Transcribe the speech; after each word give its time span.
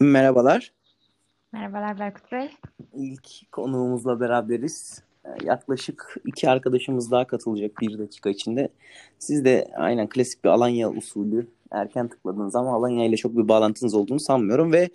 Merhabalar. 0.00 0.72
Merhabalar 1.52 1.98
Berkut 1.98 2.32
Bey. 2.32 2.50
İlk 2.94 3.52
konuğumuzla 3.52 4.20
beraberiz. 4.20 5.02
Ee, 5.24 5.28
yaklaşık 5.44 6.16
iki 6.24 6.50
arkadaşımız 6.50 7.10
daha 7.10 7.26
katılacak 7.26 7.80
bir 7.80 7.98
dakika 7.98 8.30
içinde. 8.30 8.68
Siz 9.18 9.44
de 9.44 9.70
aynen 9.76 10.08
klasik 10.08 10.44
bir 10.44 10.48
Alanya 10.48 10.90
usulü 10.90 11.48
erken 11.70 12.08
tıkladınız 12.08 12.56
ama 12.56 12.74
Alanya 12.74 13.04
ile 13.04 13.16
çok 13.16 13.36
bir 13.36 13.48
bağlantınız 13.48 13.94
olduğunu 13.94 14.20
sanmıyorum 14.20 14.72
ve 14.72 14.88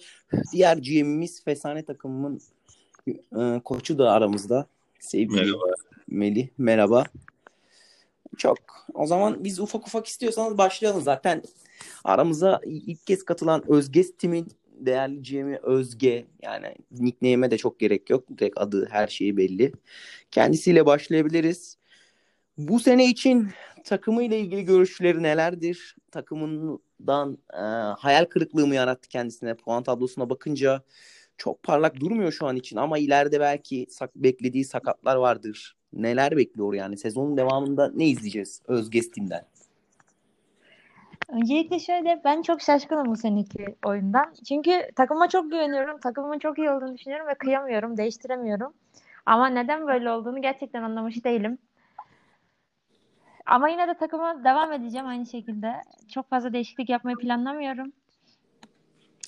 diğer 0.54 0.78
GM'imiz 0.78 1.44
Fesane 1.44 1.84
takımımın 1.84 2.42
e, 3.08 3.62
koçu 3.64 3.98
da 3.98 4.12
aramızda. 4.12 4.66
Sevgili 5.00 5.42
Merhaba. 5.42 5.64
Melih. 6.08 6.48
Merhaba. 6.58 7.04
Çok. 8.38 8.58
O 8.94 9.06
zaman 9.06 9.44
biz 9.44 9.60
ufak 9.60 9.88
ufak 9.88 10.08
istiyorsanız 10.08 10.58
başlayalım. 10.58 11.02
Zaten 11.02 11.44
aramıza 12.04 12.62
ilk 12.66 13.08
kez 13.08 13.26
katılan 13.26 13.72
Özges 13.72 14.18
Tim'in 14.18 14.48
değerli 14.80 15.22
GM'i 15.22 15.58
Özge. 15.58 16.26
Yani 16.42 16.76
nickname'e 16.92 17.52
de 17.52 17.58
çok 17.58 17.80
gerek 17.80 18.10
yok. 18.10 18.38
Direkt 18.38 18.58
adı 18.58 18.88
her 18.92 19.08
şeyi 19.08 19.38
belli. 19.38 19.72
Kendisiyle 20.32 20.86
başlayabiliriz. 20.86 21.78
Bu 22.58 22.80
sene 22.80 23.06
için 23.06 23.50
takımıyla 23.84 24.38
ilgili 24.38 24.66
görüşleri 24.66 25.24
nelerdir? 25.24 25.96
Takımından 26.12 27.38
e, 27.54 27.62
hayal 28.00 28.26
kırıklığı 28.26 28.68
mı 28.68 28.76
yarattı 28.76 29.10
kendisine? 29.10 29.56
Puan 29.56 29.84
tablosuna 29.84 30.30
bakınca 30.30 30.84
çok 31.38 31.64
parlak 31.64 32.00
durmuyor 32.00 32.32
şu 32.32 32.48
an 32.48 32.56
için 32.56 32.78
ama 32.78 32.98
ileride 32.98 33.40
belki 33.40 33.88
sak 33.90 34.16
beklediği 34.16 34.66
sakatlar 34.66 35.16
vardır. 35.16 35.76
Neler 35.94 36.38
bekliyor 36.38 36.74
yani? 36.74 36.98
Sezonun 36.98 37.38
devamında 37.38 37.92
ne 37.96 38.08
izleyeceğiz 38.08 38.62
Özges 38.68 39.12
Tim'den? 39.12 39.48
Öncelikle 41.28 41.80
şöyle 41.80 42.22
ben 42.24 42.42
çok 42.42 42.62
şaşkınım 42.62 43.06
bu 43.06 43.16
seneki 43.16 43.66
oyundan. 43.86 44.34
Çünkü 44.48 44.90
takıma 44.96 45.30
çok 45.30 45.52
güveniyorum. 45.52 46.00
Takımın 46.00 46.40
çok 46.40 46.58
iyi 46.58 46.70
olduğunu 46.70 46.98
düşünüyorum 46.98 47.28
ve 47.28 47.36
kıyamıyorum, 47.36 47.98
değiştiremiyorum. 47.98 48.74
Ama 49.26 49.48
neden 49.48 49.88
böyle 49.88 50.12
olduğunu 50.12 50.42
gerçekten 50.42 50.84
anlamış 50.84 51.24
değilim. 51.24 51.58
Ama 53.46 53.70
yine 53.70 53.88
de 53.88 53.94
takıma 53.94 54.44
devam 54.44 54.72
edeceğim 54.72 55.08
aynı 55.08 55.26
şekilde. 55.26 55.74
Çok 56.14 56.30
fazla 56.30 56.54
değişiklik 56.54 56.90
yapmayı 56.90 57.18
planlamıyorum. 57.18 57.92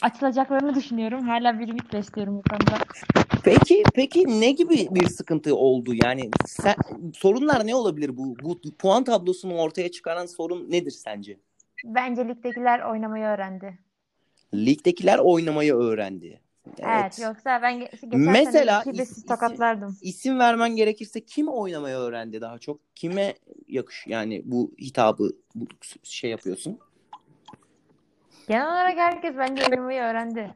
Açılacaklarını 0.01 0.75
düşünüyorum. 0.75 1.27
Hala 1.27 1.59
bir 1.59 1.67
ümit 1.67 1.93
besliyorum 1.93 2.37
bu 2.37 2.41
konuda. 2.49 2.83
Peki 3.43 3.83
peki 3.93 4.41
ne 4.41 4.51
gibi 4.51 4.87
bir 4.91 5.07
sıkıntı 5.07 5.55
oldu? 5.55 5.93
Yani 6.03 6.29
sen, 6.45 6.75
sorunlar 7.13 7.67
ne 7.67 7.75
olabilir 7.75 8.17
bu? 8.17 8.35
Bu 8.43 8.59
puan 8.79 9.03
tablosunu 9.03 9.57
ortaya 9.57 9.91
çıkaran 9.91 10.25
sorun 10.25 10.71
nedir 10.71 10.91
sence? 10.91 11.37
Bence 11.85 12.27
ligdekiler 12.27 12.79
oynamayı 12.79 13.25
öğrendi. 13.25 13.79
Ligdekiler 14.53 15.17
oynamayı 15.19 15.73
öğrendi. 15.75 16.41
Evet, 16.79 16.89
Evet. 16.89 17.19
yoksa 17.23 17.61
ben 17.61 17.73
ge- 17.79 18.05
geçen 18.05 18.19
Mesela 18.19 18.81
sene 18.83 18.93
is- 18.93 18.97
de 18.97 19.03
isim- 19.03 19.27
tokatlardım. 19.27 19.97
İsim 20.01 20.39
vermen 20.39 20.75
gerekirse 20.75 21.25
kim 21.25 21.47
oynamayı 21.47 21.95
öğrendi 21.95 22.41
daha 22.41 22.59
çok? 22.59 22.79
Kime 22.95 23.33
yakış 23.67 24.07
yani 24.07 24.41
bu 24.45 24.71
hitabı 24.81 25.29
bu 25.55 25.65
şey 26.03 26.29
yapıyorsun? 26.29 26.79
Genel 28.47 28.67
olarak 28.67 28.97
herkes 28.97 29.37
bence 29.37 29.63
oynamayı 29.71 30.01
öğrendi. 30.01 30.55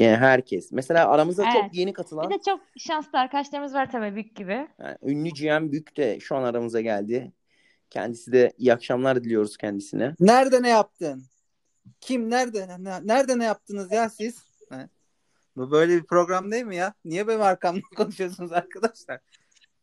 Yani 0.00 0.16
herkes. 0.16 0.72
Mesela 0.72 1.08
aramıza 1.08 1.42
Evet. 1.44 1.52
çok 1.52 1.74
yeni 1.74 1.92
katılan 1.92 2.30
Bir 2.30 2.34
de 2.34 2.42
çok 2.46 2.60
şanslı 2.78 3.18
arkadaşlarımız 3.18 3.74
var 3.74 3.90
tabii 3.92 4.16
Bük 4.16 4.36
gibi. 4.36 4.68
yani 4.78 4.96
ünlü 5.02 5.28
GM 5.30 5.72
Bük 5.72 5.96
de 5.96 6.20
şu 6.20 6.36
an 6.36 6.42
aramıza 6.42 6.80
geldi. 6.80 7.32
Kendisi 7.90 8.32
de 8.32 8.52
iyi 8.58 8.72
akşamlar 8.74 9.24
diliyoruz 9.24 9.56
kendisine. 9.56 10.14
Nerede 10.20 10.62
ne 10.62 10.68
yaptın? 10.68 11.24
Kim 12.00 12.30
nerede 12.30 12.68
ne- 12.78 13.06
nerede 13.06 13.38
ne 13.38 13.44
yaptınız 13.44 13.92
ya 13.92 14.08
siz? 14.08 14.38
He? 14.70 14.88
Bu 15.56 15.70
böyle 15.70 15.96
bir 15.96 16.04
program 16.06 16.50
değil 16.52 16.64
mi 16.64 16.76
ya? 16.76 16.94
Niye 17.04 17.28
benim 17.28 17.42
arkamdan 17.42 17.82
konuşuyorsunuz 17.96 18.52
arkadaşlar? 18.52 19.20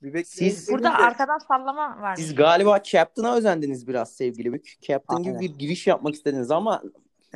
Bir. 0.01 0.23
Siz- 0.23 0.69
Burada 0.69 0.89
de- 0.89 0.93
arkadan 0.93 1.37
sallama 1.37 2.01
var. 2.01 2.15
Siz 2.15 2.35
galiba 2.35 2.83
Captain'a 2.83 3.35
özendiniz 3.35 3.87
biraz 3.87 4.11
sevgili 4.15 4.53
Bük. 4.53 4.77
Captain 4.81 5.23
gibi 5.23 5.29
Aynen. 5.29 5.41
bir 5.41 5.59
giriş 5.59 5.87
yapmak 5.87 6.15
istediniz 6.15 6.51
ama 6.51 6.83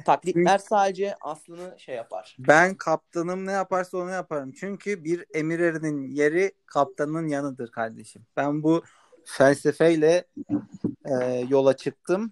taklitler 0.06 0.58
sadece 0.58 1.16
aslını 1.22 1.76
şey 1.80 1.96
yapar. 1.96 2.36
Ben 2.40 2.76
kaptanım 2.76 3.46
ne 3.46 3.52
yaparsa 3.52 3.98
onu 3.98 4.12
yaparım. 4.12 4.52
Çünkü 4.52 5.04
bir 5.04 5.26
emir 5.34 5.60
erinin 5.60 6.08
yeri 6.08 6.52
kaptanın 6.66 7.28
yanıdır 7.28 7.72
kardeşim. 7.72 8.26
Ben 8.38 8.64
bu 8.64 8.84
felsefeyle 9.28 10.26
e, 11.06 11.46
yola 11.50 11.78
çıktım. 11.78 12.32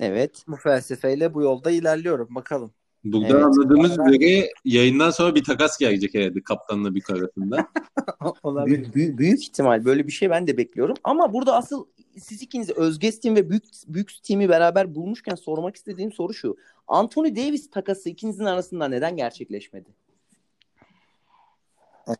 Evet. 0.00 0.44
Bu 0.48 0.56
felsefeyle 0.56 1.34
bu 1.34 1.42
yolda 1.42 1.70
ilerliyorum. 1.70 2.28
Bakalım. 2.30 2.70
Burada 3.04 3.28
Evet. 3.28 3.44
anladığımız 3.44 3.90
üzere 3.90 4.50
yayından 4.64 5.10
sonra 5.10 5.34
bir 5.34 5.44
takas 5.44 5.78
gelecek 5.78 6.14
herhalde 6.14 6.40
kaptanla 6.40 6.94
bir 6.94 7.02
arasında. 7.08 7.68
Olabilir. 8.42 8.76
Büyük, 8.76 8.94
büyük, 8.94 9.18
büyük 9.18 9.42
ihtimal 9.42 9.84
böyle 9.84 10.06
bir 10.06 10.12
şey 10.12 10.30
ben 10.30 10.46
de 10.46 10.56
bekliyorum. 10.56 10.96
Ama 11.04 11.32
burada 11.32 11.56
asıl 11.56 11.86
siz 12.18 12.42
ikiniz 12.42 12.70
Özges 12.70 13.20
Team 13.20 13.36
ve 13.36 13.50
Büyük, 13.50 13.64
Büyük 13.88 14.22
Team'i 14.22 14.48
beraber 14.48 14.94
bulmuşken 14.94 15.34
sormak 15.34 15.76
istediğim 15.76 16.12
soru 16.12 16.34
şu. 16.34 16.56
Anthony 16.88 17.36
Davis 17.36 17.70
takası 17.70 18.08
ikinizin 18.08 18.44
arasında 18.44 18.88
neden 18.88 19.16
gerçekleşmedi? 19.16 19.88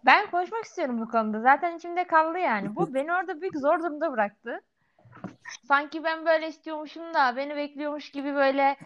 Ben 0.06 0.30
konuşmak 0.30 0.64
istiyorum 0.64 1.00
bu 1.00 1.08
konuda. 1.08 1.40
Zaten 1.40 1.76
içimde 1.76 2.06
kaldı 2.06 2.38
yani. 2.38 2.76
Bu 2.76 2.94
beni 2.94 3.12
orada 3.12 3.40
büyük 3.40 3.56
zor 3.56 3.78
durumda 3.78 4.12
bıraktı. 4.12 4.60
Sanki 5.68 6.04
ben 6.04 6.26
böyle 6.26 6.48
istiyormuşum 6.48 7.14
da 7.14 7.36
beni 7.36 7.56
bekliyormuş 7.56 8.10
gibi 8.10 8.34
böyle 8.34 8.76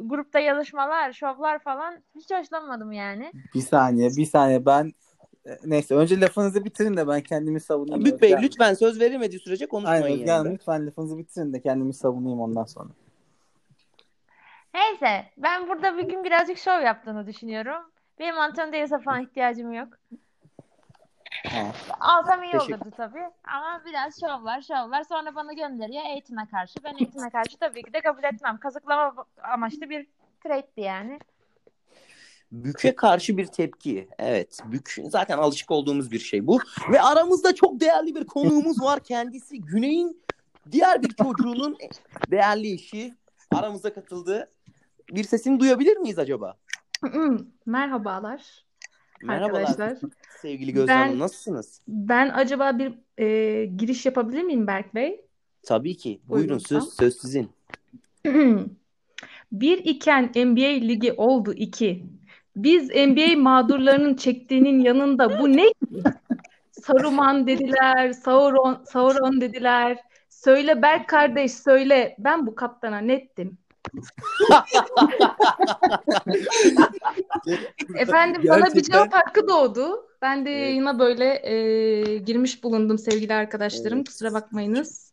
grupta 0.00 0.38
yazışmalar, 0.38 1.12
şovlar 1.12 1.58
falan 1.58 2.02
hiç 2.14 2.30
hoşlanmadım 2.30 2.92
yani. 2.92 3.32
Bir 3.54 3.60
saniye, 3.60 4.10
bir 4.16 4.26
saniye. 4.26 4.66
Ben 4.66 4.92
neyse 5.64 5.94
önce 5.94 6.20
lafınızı 6.20 6.64
bitirin 6.64 6.96
de 6.96 7.08
ben 7.08 7.20
kendimi 7.20 7.60
savunayım. 7.60 8.04
Büyük 8.04 8.22
Bey 8.22 8.36
lütfen 8.42 8.74
söz 8.74 9.00
verilmediği 9.00 9.40
sürece 9.40 9.66
konuşmayın. 9.66 10.04
Aynen 10.04 10.26
yani. 10.26 10.52
Lütfen 10.54 10.86
lafınızı 10.86 11.18
bitirin 11.18 11.52
de 11.52 11.60
kendimi 11.60 11.94
savunayım 11.94 12.40
ondan 12.40 12.64
sonra. 12.64 12.88
Neyse 14.74 15.24
ben 15.36 15.68
burada 15.68 15.98
bir 15.98 16.02
gün 16.02 16.24
birazcık 16.24 16.58
şov 16.58 16.80
yaptığını 16.80 17.26
düşünüyorum. 17.26 17.82
Benim 18.18 18.38
Anthony 18.38 18.72
Davis'e 18.72 18.98
falan 18.98 19.22
ihtiyacım 19.22 19.72
yok. 19.72 19.88
Ha. 21.46 21.72
Alsam 22.00 22.42
iyi 22.42 22.52
Teşekkür- 22.52 22.74
olurdu 22.74 22.90
tabii. 22.96 23.24
Ama 23.44 23.82
biraz 23.86 24.20
şovlar 24.20 24.62
şovlar. 24.62 25.04
Sonra 25.04 25.34
bana 25.34 25.52
gönderiyor 25.52 26.04
eğitime 26.04 26.48
karşı. 26.50 26.74
Ben 26.84 26.94
eğitime 26.98 27.30
karşı 27.30 27.58
tabii 27.58 27.82
ki 27.82 27.92
de 27.92 28.00
kabul 28.00 28.24
etmem. 28.24 28.58
Kazıklama 28.58 29.24
amaçlı 29.42 29.90
bir 29.90 30.06
trade'di 30.44 30.80
yani. 30.80 31.18
Bük'e 32.52 32.94
karşı 32.96 33.36
bir 33.36 33.46
tepki. 33.46 34.08
Evet. 34.18 34.58
Bük 34.64 34.98
zaten 35.08 35.38
alışık 35.38 35.70
olduğumuz 35.70 36.10
bir 36.10 36.18
şey 36.18 36.46
bu. 36.46 36.58
Ve 36.92 37.02
aramızda 37.02 37.54
çok 37.54 37.80
değerli 37.80 38.14
bir 38.14 38.26
konuğumuz 38.26 38.82
var. 38.82 39.00
Kendisi 39.00 39.60
Güney'in 39.60 40.22
diğer 40.70 41.02
bir 41.02 41.08
çocuğunun 41.08 41.78
değerli 42.30 42.72
eşi. 42.72 43.14
Aramıza 43.54 43.94
katıldı. 43.94 44.50
Bir 45.10 45.24
sesini 45.24 45.60
duyabilir 45.60 45.96
miyiz 45.96 46.18
acaba? 46.18 46.56
Merhabalar 47.66 48.64
Merhabalar 49.26 49.60
arkadaşlar. 49.60 50.10
sevgili 50.42 50.72
Gözde 50.72 50.88
Ben- 50.88 51.06
Hanım. 51.06 51.18
Nasılsınız? 51.18 51.80
Ben 51.88 52.28
acaba 52.28 52.78
bir 52.78 52.92
e, 53.18 53.64
giriş 53.66 54.06
yapabilir 54.06 54.42
miyim 54.42 54.66
Berk 54.66 54.94
Bey? 54.94 55.20
Tabii 55.62 55.96
ki. 55.96 56.20
Buyurun 56.28 56.48
Buyurun, 56.48 56.58
söz, 56.58 56.94
söz 56.94 57.20
sizin. 57.20 57.50
Bir 59.52 59.78
iken 59.78 60.32
NBA 60.36 60.68
ligi 60.86 61.12
oldu 61.12 61.52
iki. 61.52 62.04
Biz 62.56 62.88
NBA 62.90 63.36
mağdurlarının 63.38 64.14
çektiğinin 64.14 64.80
yanında 64.80 65.40
bu 65.40 65.52
ne? 65.52 65.72
Saruman 66.70 67.46
dediler, 67.46 68.12
Sauron, 68.12 68.84
Sauron 68.84 69.40
dediler. 69.40 69.98
Söyle 70.28 70.82
Berk 70.82 71.08
kardeş 71.08 71.52
söyle. 71.52 72.16
Ben 72.18 72.46
bu 72.46 72.54
kaptana 72.54 72.98
nettim. 72.98 73.58
Efendim 77.94 78.42
bana 78.48 78.56
bir 78.56 78.62
Gerçekten- 78.62 78.92
cevap 78.92 79.12
hakkı 79.12 79.48
doğdu. 79.48 80.08
Ben 80.22 80.46
de 80.46 80.50
yayına 80.50 80.98
böyle 80.98 81.48
e, 81.48 82.18
girmiş 82.18 82.64
bulundum 82.64 82.98
sevgili 82.98 83.34
arkadaşlarım. 83.34 83.98
Evet. 83.98 84.06
Kusura 84.08 84.32
bakmayınız. 84.32 85.04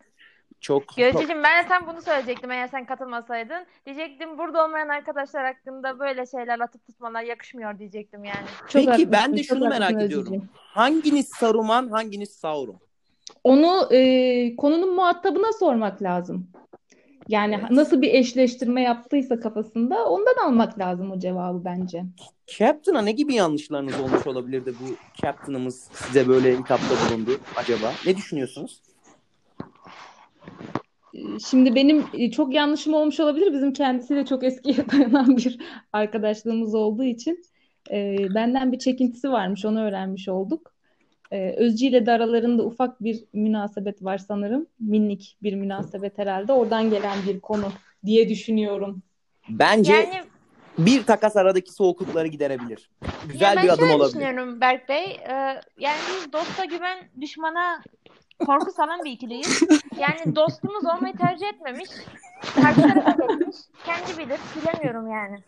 Çok 0.62 0.84
Gözcüğüm 0.98 1.44
ben 1.44 1.64
de 1.64 1.68
tam 1.68 1.88
bunu 1.88 2.02
söyleyecektim 2.02 2.52
eğer 2.52 2.68
sen 2.68 2.86
katılmasaydın. 2.86 3.66
Diyecektim 3.86 4.38
burada 4.38 4.66
olmayan 4.66 4.88
arkadaşlar 4.88 5.46
hakkında 5.46 6.00
böyle 6.00 6.26
şeyler 6.26 6.60
atıp 6.60 6.88
tutmalar 6.88 7.24
yakışmıyor 7.24 7.80
diyecektim 7.80 8.24
yani. 8.24 8.46
Çok 8.68 8.86
Peki 8.86 9.12
ben 9.12 9.38
de 9.38 9.44
çok 9.44 9.58
şunu 9.58 9.70
merak 9.70 9.92
ediyorum. 9.92 10.18
Özgeciğim. 10.18 10.50
Hanginiz 10.54 11.30
Saruman, 11.30 11.90
hanginiz 11.90 12.30
Sauron? 12.32 12.80
Onu 13.44 13.94
e, 13.94 14.56
konunun 14.56 14.96
muhatabına 14.96 15.54
sormak 15.54 16.02
lazım. 16.02 16.48
Yani 17.32 17.58
Evet. 17.60 17.72
nasıl 17.72 18.02
bir 18.02 18.14
eşleştirme 18.14 18.82
yaptıysa 18.82 19.40
kafasında 19.40 20.06
ondan 20.06 20.48
almak 20.48 20.80
lazım 20.80 21.12
o 21.12 21.20
cevabı 21.20 21.66
bence. 21.66 22.04
Captain'a 22.48 23.02
ne 23.02 23.12
gibi 23.12 23.34
yanlışlarınız 23.34 24.00
olmuş 24.00 24.28
olabilir 24.28 24.66
de 24.66 24.72
bu 24.72 24.96
Captain'ımız 25.22 25.90
size 25.94 26.28
böyle 26.28 26.58
hitapta 26.58 26.96
bulundu 27.10 27.40
acaba? 27.56 27.92
Ne 28.06 28.18
düşünüyorsunuz? 28.18 28.82
şimdi 31.50 31.76
benim 31.76 32.06
e, 32.14 32.32
çok 32.32 32.54
yanlışım 32.54 32.94
olmuş 32.94 33.20
olabilir. 33.20 33.54
Bizim 33.54 33.74
kendisiyle 33.74 34.26
çok 34.26 34.44
eskiye 34.44 34.78
dayanan 34.92 35.38
bir 35.38 35.58
arkadaşlığımız 35.94 36.76
olduğu 36.76 37.04
için 37.04 37.44
e, 37.92 38.18
benden 38.36 38.72
bir 38.72 38.80
çekintisi 38.80 39.32
varmış. 39.32 39.66
Onu 39.66 39.82
öğrenmiş 39.82 40.30
olduk. 40.30 40.74
E, 41.32 41.56
Özcü 41.58 41.86
ile 41.86 42.06
de 42.06 42.12
aralarında 42.12 42.64
ufak 42.64 43.04
bir 43.04 43.24
münasebet 43.34 44.04
var 44.04 44.18
sanırım. 44.18 44.68
Minik 44.80 45.38
bir 45.44 45.54
münasebet 45.54 46.18
herhalde. 46.18 46.54
Oradan 46.54 46.90
gelen 46.90 47.18
bir 47.28 47.40
konu 47.40 47.72
diye 48.06 48.30
düşünüyorum. 48.30 49.04
Bence 49.50 49.94
Yani 49.94 50.24
bir 50.78 51.04
takas 51.04 51.36
aradaki 51.36 51.72
soğuklukları 51.72 52.28
giderebilir. 52.28 52.90
Güzel 53.28 53.58
ya 53.58 53.64
bir 53.64 53.68
ben 53.68 53.74
adım 53.74 53.80
şöyle 53.80 53.94
olabilir. 53.94 54.10
düşünüyorum 54.10 54.62
Berk 54.62 54.90
Bey. 54.90 55.04
Ee, 55.04 55.62
yani 55.78 55.98
biz 56.08 56.34
dosta 56.34 56.66
güven, 56.66 56.98
düşmana 57.22 57.82
korku 58.46 58.72
salan 58.72 59.04
bir 59.04 59.12
ikiliyiz. 59.12 59.64
Yani 60.00 60.36
dostumuz 60.36 60.86
olmayı 60.86 61.18
tercih 61.18 61.48
etmemiş. 61.48 61.90
Karşı 62.62 62.82
tarafa 62.82 63.12
geçmiş. 63.12 63.56
Kendi 63.86 64.18
bilir. 64.18 64.40
Bilemiyorum 64.56 65.12
yani. 65.12 65.40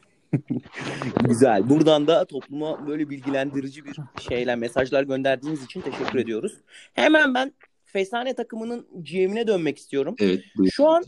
Güzel. 1.24 1.70
Buradan 1.70 2.08
da 2.08 2.26
topluma 2.26 2.88
böyle 2.88 3.10
bilgilendirici 3.10 3.86
bir 3.86 3.96
şeyler, 4.30 4.56
mesajlar 4.58 5.04
gönderdiğiniz 5.04 5.64
için 5.64 5.82
teşekkür 5.82 6.20
ediyoruz. 6.20 6.54
Hemen 6.94 7.34
ben 7.34 7.54
Fesane 7.86 8.34
takımının 8.34 8.88
GM'ine 8.96 9.48
dönmek 9.48 9.78
istiyorum. 9.78 10.16
Evet. 10.20 10.44
Şu 10.72 10.88
an 10.88 11.04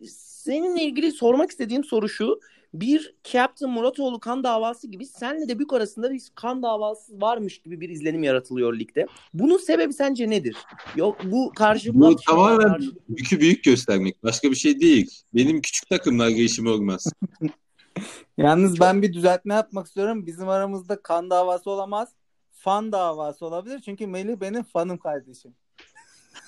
e, 0.00 0.06
seninle 0.08 0.82
ilgili 0.82 1.12
sormak 1.12 1.50
istediğim 1.50 1.84
soru 1.84 2.08
şu. 2.08 2.40
Bir 2.74 3.14
Captain 3.24 3.72
Muratoğlu 3.72 4.20
kan 4.20 4.44
davası 4.44 4.86
gibi 4.86 5.06
senle 5.06 5.48
de 5.48 5.58
Bük 5.58 5.72
arasında 5.72 6.12
bir 6.12 6.22
kan 6.34 6.62
davası 6.62 7.20
varmış 7.20 7.58
gibi 7.58 7.80
bir 7.80 7.88
izlenim 7.88 8.22
yaratılıyor 8.22 8.78
ligde. 8.78 9.06
Bunun 9.34 9.58
sebebi 9.58 9.92
sence 9.92 10.30
nedir? 10.30 10.56
Yok 10.96 11.18
bu 11.24 11.52
karşı 11.56 11.94
Bu 11.94 12.16
tamamen 12.16 12.68
karşı- 12.68 12.90
yükü 13.08 13.40
büyük 13.40 13.64
göstermek. 13.64 14.22
Başka 14.22 14.50
bir 14.50 14.56
şey 14.56 14.80
değil. 14.80 15.10
Benim 15.34 15.60
küçük 15.60 15.88
takımlar 15.88 16.28
işim 16.28 16.66
olmaz. 16.66 17.12
Yalnız 18.38 18.80
ben 18.80 19.02
bir 19.02 19.12
düzeltme 19.12 19.54
yapmak 19.54 19.86
istiyorum. 19.86 20.26
Bizim 20.26 20.48
aramızda 20.48 21.02
kan 21.02 21.30
davası 21.30 21.70
olamaz. 21.70 22.08
Fan 22.52 22.92
davası 22.92 23.46
olabilir. 23.46 23.80
Çünkü 23.84 24.06
Melih 24.06 24.36
benim 24.40 24.62
fanım 24.62 24.98
kardeşim. 24.98 25.54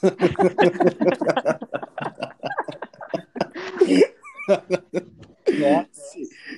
ya. 5.61 5.87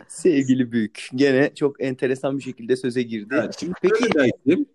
sevgili 0.09 0.73
Büyük. 0.73 1.09
Gene 1.15 1.55
çok 1.55 1.83
enteresan 1.83 2.39
bir 2.39 2.43
şekilde 2.43 2.77
söze 2.77 3.03
girdi. 3.03 3.35
Yani 3.35 3.50
şimdi 3.59 3.73
Peki- 3.83 3.94
Peki. 4.00 4.15
derdim. 4.15 4.67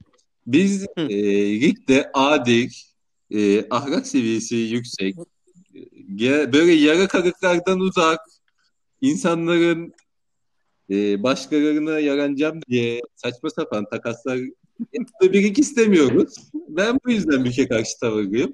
Biz 0.47 0.87
Hı. 0.97 1.01
e, 1.01 1.61
ligde 1.61 2.09
adil, 2.13 2.69
e, 3.31 3.69
ahlak 3.69 4.07
seviyesi 4.07 4.55
yüksek, 4.55 5.15
e, 6.21 6.53
böyle 6.53 6.71
yara 6.71 7.07
karıklardan 7.07 7.79
uzak, 7.79 8.19
insanların 9.01 9.93
e, 10.89 11.23
başkalarına 11.23 11.99
yaranacağım 11.99 12.59
diye 12.69 13.01
saçma 13.15 13.49
sapan 13.49 13.85
takaslar 13.89 14.39
birlik 15.21 15.59
istemiyoruz. 15.59 16.35
Ben 16.53 16.99
bu 17.05 17.11
yüzden 17.11 17.45
bir 17.45 17.51
şey 17.51 17.67
karşı 17.67 17.99
tavırlıyım. 17.99 18.53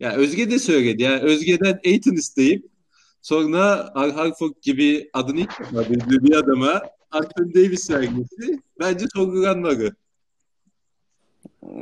Yani 0.00 0.14
Özge 0.16 0.50
de 0.50 0.58
söyledi. 0.58 1.02
Yani 1.02 1.20
Özge'den 1.20 1.80
Aiton 1.86 2.12
isteyip 2.14 2.66
sonra 3.22 3.90
Al 3.94 4.10
Harford 4.10 4.54
gibi 4.62 5.10
adını 5.12 5.40
defa 5.60 5.88
duyduğu 5.88 6.24
bir 6.24 6.34
adama 6.34 6.82
Anthony 7.10 7.54
Davis 7.54 7.90
vermesi 7.90 8.60
bence 8.80 9.06
sorgulanmalı. 9.14 9.96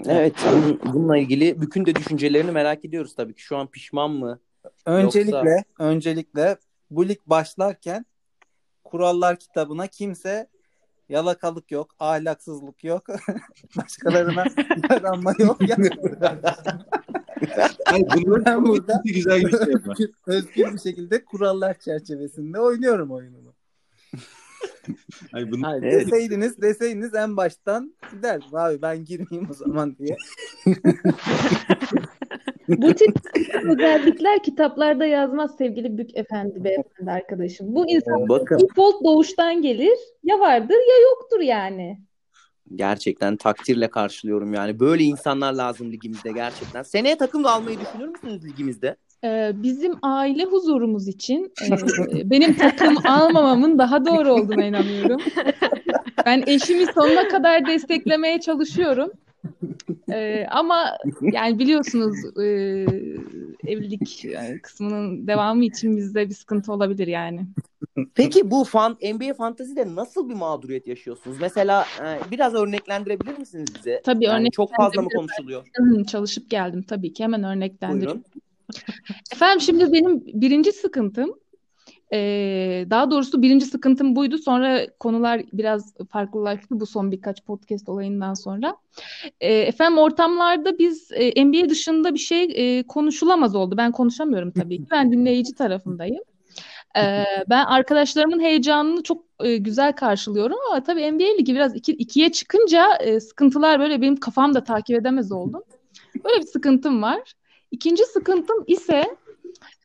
Evet, 0.06 0.35
bunun- 0.53 0.81
bununla 0.94 1.19
ilgili 1.19 1.61
Bük'ün 1.61 1.87
de 1.87 1.94
düşüncelerini 1.94 2.50
merak 2.50 2.85
ediyoruz 2.85 3.14
tabii 3.17 3.35
ki. 3.35 3.43
Şu 3.43 3.56
an 3.56 3.67
pişman 3.71 4.11
mı? 4.11 4.41
Öncelikle 4.87 5.64
öncelikle 5.79 6.56
bu 6.91 7.09
lig 7.09 7.19
başlarken 7.26 8.06
kurallar 8.88 9.37
kitabına 9.38 9.87
kimse 9.87 10.49
yalakalık 11.08 11.70
yok, 11.70 11.90
ahlaksızlık 11.99 12.85
yok, 12.85 13.06
başkalarına 13.76 14.44
yaranma 14.90 15.32
yok. 15.38 15.56
Yani 15.69 15.88
Hayır, 17.85 18.06
bunun 18.14 18.44
Ben 18.44 18.67
burada- 18.67 19.02
güzel 19.05 19.40
bir 19.40 19.50
şey 19.50 19.61
var. 19.61 19.67
özgür, 19.67 20.11
özgür 20.26 20.75
bir 20.75 20.79
şekilde 20.79 21.25
kurallar 21.25 21.79
çerçevesinde 21.79 22.61
oynuyorum 22.61 23.11
oyunumu. 23.11 23.55
Hayır, 25.32 25.50
bunun 25.50 25.62
Hayır, 25.62 25.82
deseydiniz 25.82 26.62
deseydiniz 26.62 27.14
en 27.14 27.37
baştan 27.37 27.94
derdim 28.23 28.56
abi 28.56 28.82
ben 28.82 29.05
girmeyeyim 29.05 29.50
o 29.50 29.55
zaman 29.55 29.96
diye. 29.99 30.17
Bu 32.69 32.94
tip 32.94 33.17
özellikler 33.65 34.43
kitaplarda 34.43 35.06
yazmaz 35.06 35.56
sevgili 35.59 35.99
Bük 35.99 36.17
Efendi 36.17 36.65
beyefendi 36.65 37.11
arkadaşım. 37.11 37.75
Bu 37.75 37.91
insan 37.91 38.29
Bakın 38.29 38.59
default 38.59 39.05
doğuştan 39.05 39.62
gelir. 39.62 39.99
Ya 40.25 40.41
vardır 40.41 40.75
ya 40.75 41.03
yoktur 41.11 41.41
yani. 41.41 41.99
gerçekten 42.75 43.37
takdirle 43.37 43.88
karşılıyorum 43.88 44.55
yani. 44.55 44.81
Böyle 44.81 45.05
insanlar 45.05 45.53
lazım 45.53 45.93
ligimizde 45.93 46.32
gerçekten. 46.32 46.82
Seneye 46.82 47.19
takım 47.19 47.44
da 47.44 47.50
almayı 47.50 47.79
düşünür 47.81 48.09
müsünüz 48.09 48.44
ligimizde? 48.44 48.97
Ee, 49.25 49.53
bizim 49.55 49.94
aile 50.03 50.44
huzurumuz 50.44 51.09
için 51.09 51.53
e, 52.12 52.31
benim 52.31 52.55
takım 52.55 52.97
almamamın 53.06 53.79
daha 53.79 54.06
doğru 54.06 54.32
olduğuna 54.32 54.64
inanıyorum. 54.64 55.21
Ben 56.26 56.44
eşimi 56.47 56.87
sonuna 56.87 57.29
kadar 57.29 57.67
desteklemeye 57.67 58.41
çalışıyorum. 58.41 59.11
Ee, 60.12 60.46
ama 60.50 60.99
yani 61.32 61.58
biliyorsunuz 61.58 62.17
e, 62.38 62.44
evlilik 63.67 64.26
kısmının 64.62 65.26
devamı 65.26 65.64
için 65.64 65.96
bizde 65.96 66.29
bir 66.29 66.35
sıkıntı 66.35 66.73
olabilir 66.73 67.06
yani. 67.06 67.46
Peki 68.14 68.50
bu 68.50 68.64
fan, 68.64 68.99
NBA 69.14 69.35
fantazide 69.35 69.94
nasıl 69.94 70.29
bir 70.29 70.35
mağduriyet 70.35 70.87
yaşıyorsunuz? 70.87 71.37
Mesela 71.40 71.87
e, 72.02 72.31
biraz 72.31 72.55
örneklendirebilir 72.55 73.38
misiniz 73.38 73.69
bize? 73.79 74.02
Tabii 74.05 74.25
Yani 74.25 74.50
çok 74.50 74.76
fazla 74.76 75.02
mı 75.02 75.08
konuşuluyor? 75.08 75.67
Çalışıp 76.06 76.50
geldim 76.50 76.82
tabii 76.82 77.12
ki 77.12 77.25
hemen 77.25 77.44
örneklendiriyorum. 77.44 78.25
Buyurun. 78.35 78.43
Efendim 79.32 79.61
şimdi 79.61 79.93
benim 79.93 80.26
birinci 80.26 80.73
sıkıntım 80.73 81.35
eee, 82.12 82.90
daha 82.90 83.10
doğrusu 83.10 83.43
birinci 83.43 83.66
sıkıntım 83.66 84.16
buydu. 84.16 84.38
Sonra 84.38 84.87
konular 85.00 85.43
biraz 85.52 85.94
farklılaştı 86.10 86.81
bu 86.81 86.87
son 86.87 87.12
birkaç 87.12 87.44
podcast 87.44 87.88
olayından 87.88 88.34
sonra. 88.34 88.76
Eee, 89.40 89.60
efendim 89.60 89.99
ortamlarda 89.99 90.78
biz 90.78 91.12
e, 91.12 91.44
NBA 91.44 91.69
dışında 91.69 92.14
bir 92.14 92.19
şey 92.19 92.49
e, 92.55 92.82
konuşulamaz 92.82 93.55
oldu. 93.55 93.76
Ben 93.76 93.93
konuşamıyorum 93.93 94.50
tabii 94.50 94.76
ki. 94.78 94.84
Ben 94.90 95.12
dinleyici 95.12 95.55
tarafındayım. 95.55 96.22
Eee, 96.96 97.44
ben 97.50 97.64
arkadaşlarımın 97.64 98.40
heyecanını 98.40 99.02
çok 99.02 99.25
e, 99.40 99.56
güzel 99.56 99.93
karşılıyorum 99.93 100.56
ama 100.71 100.83
tabii 100.83 101.12
NBA 101.12 101.37
ligi 101.38 101.54
biraz 101.54 101.76
iki, 101.76 101.92
ikiye 101.92 102.33
çıkınca 102.33 102.97
e, 103.00 103.21
sıkıntılar 103.21 103.80
böyle 103.80 104.00
benim 104.00 104.16
kafamda 104.16 104.64
takip 104.64 105.00
edemez 105.00 105.33
oldum. 105.33 105.62
Böyle 106.25 106.40
bir 106.40 106.47
sıkıntım 106.47 107.02
var. 107.02 107.35
İkinci 107.71 108.04
sıkıntım 108.04 108.64
ise 108.66 109.16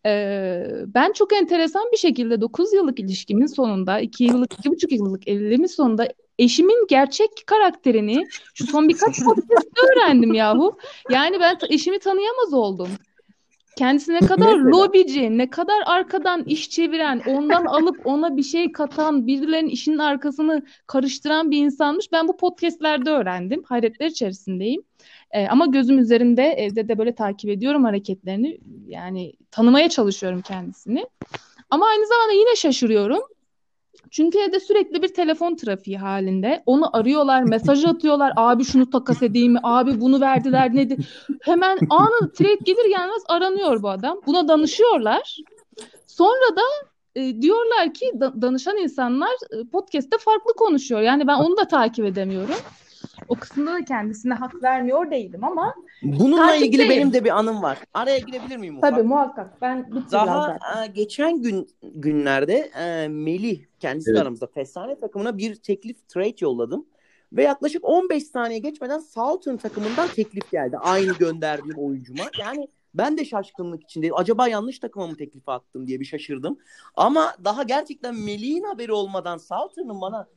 e, 0.06 0.64
ben 0.88 1.12
çok 1.12 1.34
enteresan 1.34 1.84
bir 1.92 1.98
şekilde 1.98 2.42
9 2.42 2.74
yıllık 2.74 3.00
ilişkimin 3.00 3.46
sonunda, 3.46 4.00
2 4.00 4.24
yıllık, 4.24 4.52
2,5 4.52 4.94
yıllık 4.94 5.28
evliliğimin 5.28 5.68
sonunda 5.68 6.08
eşimin 6.40 6.88
gerçek 6.88 7.30
karakterini 7.46 8.28
şu 8.54 8.68
son 8.68 8.90
birkaç 8.90 9.24
podcast'te 9.24 9.82
öğrendim 9.94 10.34
yahu. 10.34 10.78
Yani 11.10 11.40
ben 11.40 11.58
eşimi 11.70 12.00
tanıyamaz 12.00 12.54
oldum. 12.54 12.90
Kendisi 13.78 14.14
ne 14.14 14.20
kadar 14.20 14.56
lobici, 14.56 15.38
ne 15.38 15.50
kadar 15.50 15.84
arkadan 15.86 16.44
iş 16.44 16.70
çeviren, 16.70 17.22
ondan 17.28 17.66
alıp 17.66 18.08
ona 18.08 18.38
bir 18.38 18.44
şey 18.44 18.72
katan, 18.72 19.28
birilerinin 19.28 19.70
işinin 19.70 19.98
arkasını 19.98 20.66
karıştıran 20.88 21.52
bir 21.52 21.58
insanmış. 21.58 22.12
Ben 22.12 22.28
bu 22.28 22.38
podcastlerde 22.38 23.10
öğrendim. 23.10 23.64
Hayretler 23.64 24.08
içerisindeyim. 24.08 24.84
Ee, 25.32 25.48
ama 25.48 25.66
gözüm 25.66 26.00
üzerinde 26.00 26.44
evde 26.44 26.88
de 26.88 26.98
böyle 26.98 27.16
takip 27.16 27.50
ediyorum 27.50 27.84
hareketlerini. 27.84 28.60
Yani 28.88 29.34
tanımaya 29.52 29.90
çalışıyorum 29.90 30.42
kendisini. 30.42 31.06
Ama 31.70 31.88
aynı 31.88 32.08
zamanda 32.08 32.34
yine 32.34 32.56
şaşırıyorum. 32.56 33.22
Çünkü 34.14 34.40
evde 34.40 34.60
sürekli 34.60 35.02
bir 35.02 35.14
telefon 35.14 35.56
trafiği 35.56 35.98
halinde. 35.98 36.64
Onu 36.66 36.98
arıyorlar, 36.98 37.44
mesaj 37.50 37.86
atıyorlar. 37.86 38.34
Abi 38.36 38.66
şunu 38.66 38.90
takas 38.90 39.22
edeyim 39.24 39.54
mi? 39.54 39.60
Abi 39.64 40.02
bunu 40.02 40.22
verdiler 40.22 40.76
nedir? 40.76 41.08
Hemen 41.42 41.78
anında 41.90 42.32
trade 42.32 42.58
gelir 42.64 42.90
gelmez 42.90 43.24
aranıyor 43.28 43.84
bu 43.84 43.90
adam. 43.90 44.22
Buna 44.26 44.48
danışıyorlar. 44.48 45.38
Sonra 46.08 46.56
da 46.56 46.62
e, 47.16 47.42
diyorlar 47.42 47.94
ki 47.94 48.12
da- 48.20 48.42
danışan 48.42 48.78
insanlar 48.78 49.32
e, 49.52 49.70
podcast'te 49.72 50.18
farklı 50.18 50.54
konuşuyor. 50.54 51.02
Yani 51.02 51.28
ben 51.28 51.38
onu 51.38 51.58
da 51.58 51.68
takip 51.68 52.06
edemiyorum. 52.06 52.56
O 53.34 53.36
kısımda 53.36 53.74
da 53.74 53.86
kendisine 53.86 54.34
hak 54.34 54.64
vermiyor 54.64 55.12
değilim 55.12 55.44
ama 55.44 55.76
Bununla 56.04 56.56
ilgili 56.56 56.90
benim 56.90 57.14
de 57.14 57.24
bir 57.24 57.30
anım 57.30 57.64
var. 57.64 57.78
Araya 57.94 58.20
girebilir 58.20 58.58
miyim 58.58 58.78
ufak? 58.78 58.92
tabii 58.92 59.04
muhakkak 59.04 59.62
ben 59.62 59.90
zaten. 60.08 60.28
Daha 60.28 60.84
e, 60.84 60.88
geçen 60.88 61.42
gün 61.42 61.70
günlerde 61.84 62.72
e, 62.80 63.08
Melih 63.08 63.62
kendisi 63.80 64.12
Evet. 64.12 64.22
aramızda 64.22 64.48
Fesane 64.48 65.00
takımına 65.00 65.38
bir 65.38 65.56
teklif 65.56 66.08
trade 66.08 66.36
yolladım. 66.40 66.86
Ve 67.34 67.44
yaklaşık 67.44 67.86
15 67.86 68.24
saniye 68.24 68.60
geçmeden 68.60 69.00
Southern 69.00 69.58
takımından 69.58 70.08
teklif 70.08 70.52
geldi. 70.52 70.78
Aynı 70.78 71.14
gönderdiğim 71.14 71.78
oyuncuma. 71.78 72.24
Yani 72.40 72.68
Ben 72.94 73.18
de 73.18 73.26
şaşkınlık 73.26 73.84
içindeyim. 73.84 74.16
Acaba 74.18 74.48
yanlış 74.48 74.80
takıma 74.80 75.08
mı 75.08 75.16
teklifi 75.16 75.52
attım 75.52 75.88
diye 75.88 76.00
bir 76.00 76.06
şaşırdım. 76.06 76.58
Ama 76.96 77.36
daha 77.44 77.64
gerçekten 77.64 78.16
Melih'in 78.16 78.64
haberi 78.64 78.92
olmadan 78.92 79.38
Salter'ın 79.38 80.02
bana 80.02 80.28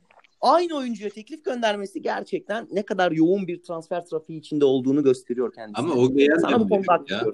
aynı 0.41 0.75
oyuncuya 0.75 1.09
teklif 1.09 1.45
göndermesi 1.45 2.01
gerçekten 2.01 2.67
ne 2.71 2.85
kadar 2.85 3.11
yoğun 3.11 3.47
bir 3.47 3.63
transfer 3.63 4.05
trafiği 4.05 4.39
içinde 4.39 4.65
olduğunu 4.65 5.03
gösteriyor 5.03 5.53
kendisi. 5.53 5.81
Ama 5.81 5.93
o 5.93 6.09
yan 6.15 6.37
Sana 6.37 6.59
bu 6.59 6.69
konuda 6.69 7.03
ya. 7.09 7.25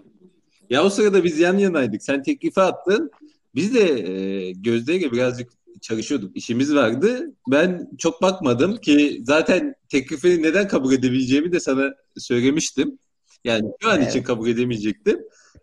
Ya 0.69 0.83
o 0.83 0.89
sırada 0.89 1.23
biz 1.23 1.39
yan 1.39 1.57
yanaydık. 1.57 2.03
Sen 2.03 2.23
teklifi 2.23 2.61
attın. 2.61 3.11
Biz 3.55 3.75
de 3.75 4.09
e, 4.09 4.51
Gözde'yle 4.51 5.11
birazcık 5.11 5.49
çalışıyorduk. 5.81 6.37
İşimiz 6.37 6.75
vardı. 6.75 7.33
Ben 7.51 7.89
çok 7.97 8.21
bakmadım 8.21 8.77
ki 8.77 9.21
zaten 9.23 9.75
teklifi 9.89 10.43
neden 10.43 10.67
kabul 10.67 10.93
edebileceğimi 10.93 11.51
de 11.51 11.59
sana 11.59 11.93
söylemiştim. 12.17 12.99
Yani 13.43 13.71
şu 13.81 13.89
an 13.89 14.01
Evet. 14.01 14.09
için 14.09 14.23
kabul 14.23 14.47
edemeyecektim. 14.47 15.19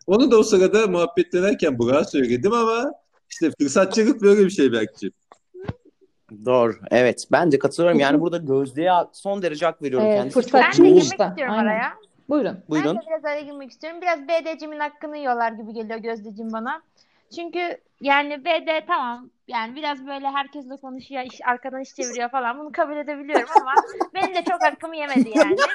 Onu 0.06 0.30
da 0.30 0.38
o 0.38 0.42
sırada 0.42 0.86
muhabbet 0.86 1.34
ederken 1.34 1.78
Burak'a 1.78 2.04
söyledim 2.04 2.52
ama 2.52 2.92
işte 3.30 3.50
fırsatçılık 3.60 4.22
böyle 4.22 4.44
bir 4.44 4.50
şey 4.50 4.72
belki. 4.72 5.10
Doğru. 6.44 6.72
Evet. 6.90 7.24
Ben 7.32 7.52
de 7.52 7.58
katılıyorum. 7.58 7.98
Yani 7.98 8.20
burada 8.20 8.36
Gözde'ye 8.36 8.92
son 9.12 9.42
derece 9.42 9.66
hak 9.66 9.82
veriyorum. 9.82 10.06
Evet, 10.06 10.18
Kendisi 10.18 10.40
fırsat- 10.40 10.62
Ben 10.78 10.84
de 10.84 10.88
girmek 10.88 11.02
istiyorum 11.02 11.54
aynen. 11.54 11.64
araya. 11.66 11.92
Buyurun. 12.28 12.58
Buyurun. 12.68 12.96
Ben 12.96 13.02
de 13.02 13.06
biraz 13.10 13.24
araya 13.24 13.40
girmek 13.40 13.70
istiyorum. 13.70 14.00
Biraz 14.02 14.18
BD'cimin 14.28 14.80
hakkını 14.80 15.16
yiyorlar 15.16 15.52
gibi 15.52 15.72
geliyor 15.72 15.98
Gözdeciğim 15.98 16.52
bana. 16.52 16.82
Çünkü 17.34 17.80
yani 18.00 18.44
BD 18.44 18.86
tamam 18.86 19.30
yani 19.48 19.76
biraz 19.76 20.06
böyle 20.06 20.28
herkesle 20.30 20.76
konuşuyor, 20.76 21.22
iş, 21.22 21.40
arkadan 21.46 21.80
iş 21.80 21.94
çeviriyor 21.94 22.30
falan. 22.30 22.58
Bunu 22.58 22.72
kabul 22.72 22.96
edebiliyorum 22.96 23.48
ama 23.60 23.72
benim 24.14 24.34
de 24.34 24.44
çok 24.44 24.62
hakkımı 24.62 24.96
yemedi 24.96 25.32
yani. 25.34 25.56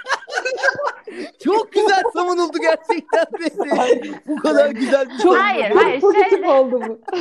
Çok 1.44 1.72
güzel 1.74 2.04
savunuldu 2.14 2.58
gerçekten. 2.58 3.26
bu 4.28 4.36
kadar 4.36 4.70
güzel 4.70 5.10
bir 5.10 5.18
Çok, 5.18 5.38
Hayır, 5.38 5.70
çok 5.74 5.84
hayır, 5.84 6.02
pozitif 6.02 6.30
şöyle- 6.30 6.50
oldu 6.50 6.82
bu. 6.88 7.00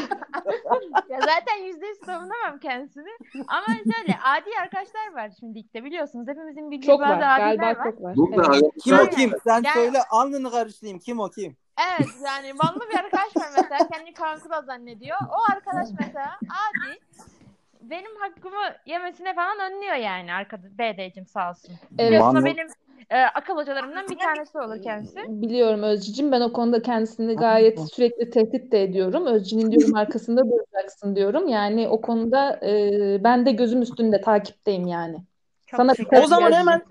Ya 1.08 1.20
zaten 1.20 1.64
yüzde 1.64 1.86
yüz 1.86 1.98
savunamam 1.98 2.58
kendisini. 2.62 3.08
Ama 3.48 3.66
şöyle 3.66 4.18
adi 4.24 4.50
arkadaşlar 4.62 5.12
var 5.14 5.30
şimdi 5.40 5.58
ligde 5.58 5.84
biliyorsunuz. 5.84 6.28
Hepimizin 6.28 6.70
bildiği 6.70 6.86
Çok 6.86 7.00
bazı 7.00 7.20
var. 7.20 7.40
adiler 7.40 7.72
Galiba 7.74 7.84
var. 8.04 8.14
çok 8.14 8.36
var. 8.36 8.46
Evet. 8.50 8.70
Kim 8.84 8.98
o 8.98 9.06
kim? 9.06 9.32
Sen 9.44 9.62
Yani- 9.62 9.74
söyle 9.74 9.98
alnını 10.10 10.50
karışlayayım. 10.50 10.98
Kim 11.00 11.20
o 11.20 11.30
kim? 11.30 11.56
Evet 11.78 12.08
yani 12.24 12.58
ballı 12.58 12.80
bir 12.90 12.98
arkadaş 12.98 13.36
var 13.36 13.48
mesela 13.56 13.88
kendini 13.92 14.14
Kaan 14.14 14.38
Kural 14.40 14.62
zannediyor. 14.62 15.16
O 15.30 15.52
arkadaş 15.52 15.88
mesela 16.00 16.30
adi 16.48 16.98
benim 17.82 18.16
hakkımı 18.20 18.62
yemesine 18.86 19.34
falan 19.34 19.72
önlüyor 19.72 19.94
yani 19.94 20.32
arkadaş 20.32 20.64
BD'cim 20.78 21.26
sağ 21.26 21.50
olsun. 21.50 21.74
Evet. 21.98 22.20
Vallahi- 22.22 22.44
benim 22.44 22.66
e, 23.10 23.20
akıl 23.22 23.56
hocalarımdan 23.56 24.08
bir 24.08 24.18
tanesi 24.18 24.58
olur 24.58 24.82
kendisi. 24.82 25.18
Biliyorum 25.28 25.82
Özcücüm. 25.82 26.32
Ben 26.32 26.40
o 26.40 26.52
konuda 26.52 26.82
kendisini 26.82 27.36
gayet 27.36 27.80
sürekli 27.92 28.30
tehdit 28.30 28.72
de 28.72 28.82
ediyorum. 28.82 29.26
Özcü'nün 29.26 29.70
diyorum 29.72 29.94
arkasında 29.96 30.42
duracaksın 30.50 31.16
diyorum. 31.16 31.48
Yani 31.48 31.88
o 31.88 32.00
konuda 32.00 32.60
e, 32.66 33.24
ben 33.24 33.46
de 33.46 33.52
gözüm 33.52 33.82
üstünde 33.82 34.20
takipteyim 34.20 34.86
yani. 34.86 35.16
Sana 35.76 35.92
Evet, 35.98 36.24
O 36.24 36.26
zaman 36.26 36.52
hemen 36.52 36.82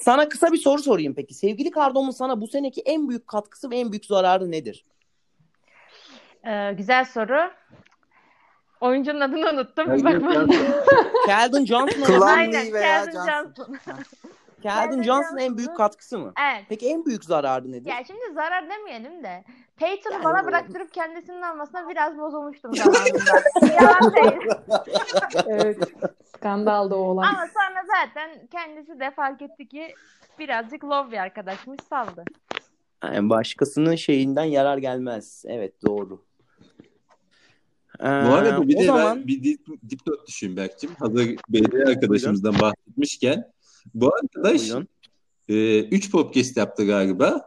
sana 0.00 0.28
kısa 0.28 0.52
bir 0.52 0.58
soru 0.58 0.82
sorayım 0.82 1.14
peki. 1.14 1.34
Sevgili 1.34 1.70
Kardom'un 1.70 2.10
sana 2.10 2.40
bu 2.40 2.46
seneki 2.48 2.80
en 2.80 3.08
büyük 3.08 3.28
katkısı 3.28 3.70
ve 3.70 3.76
en 3.78 3.92
büyük 3.92 4.04
zararı 4.06 4.50
nedir? 4.50 4.84
Ee, 6.46 6.72
güzel 6.72 7.04
soru. 7.04 7.50
Oyuncunun 8.80 9.20
adını 9.20 9.50
unuttum. 9.50 9.96
Bir 9.96 10.04
bakmam. 10.04 10.48
Keldon 11.26 11.64
Johnson 11.64 12.02
veya 12.02 12.18
Calvin 12.18 13.12
Johnson. 13.12 13.26
Johnson. 13.26 13.76
Keldon 14.62 15.02
Johnson'ın 15.02 15.38
en 15.38 15.56
büyük 15.56 15.76
katkısı 15.76 16.18
mı? 16.18 16.32
Evet. 16.52 16.64
Peki 16.68 16.88
en 16.88 17.04
büyük 17.06 17.24
zararı 17.24 17.72
nedir? 17.72 17.90
Ya 17.90 17.96
şimdi 18.06 18.20
zarar 18.34 18.70
demeyelim 18.70 19.24
de 19.24 19.44
Peyton'u 19.76 20.14
Yani 20.14 20.24
bana 20.24 20.46
bıraktırıp 20.46 20.92
kendisinin 20.94 21.42
almasına 21.42 21.88
biraz 21.88 22.18
bozulmuştum 22.18 22.74
zamanında. 22.76 23.42
Yalan 23.80 24.14
değil. 24.14 24.50
Evet. 25.46 25.78
Skandaldı 26.40 26.94
o 26.94 26.98
olay. 26.98 27.28
Ama 27.28 27.38
sonra 27.46 27.84
zaten 27.98 28.46
kendisi 28.52 29.00
de 29.00 29.10
fark 29.10 29.42
etti 29.42 29.68
ki 29.68 29.94
birazcık 30.38 30.84
love 30.84 31.12
bir 31.12 31.16
arkadaşmış 31.16 31.78
saldı. 31.90 32.24
Yani 33.04 33.30
başkasının 33.30 33.96
şeyinden 33.96 34.44
yarar 34.44 34.78
gelmez. 34.78 35.44
Evet 35.46 35.72
doğru. 35.86 36.24
Ee, 38.00 38.04
Bu 38.04 38.06
arada 38.06 38.68
bir 38.68 38.78
de 38.78 38.84
zaman 38.84 39.18
ben 39.18 39.26
bir 39.26 39.42
dip, 39.42 39.60
dipnot 39.90 40.28
düşün 40.28 40.56
Berk'cim. 40.56 40.90
Hazır 40.98 41.36
BD 41.48 41.88
arkadaşımızdan 41.88 42.54
bahsetmişken. 42.60 43.44
Bu 43.94 44.10
arkadaş 44.14 44.60
buyurun. 44.60 44.88
3 45.90 46.10
podcast 46.10 46.56
yaptı 46.56 46.86
galiba. 46.86 47.42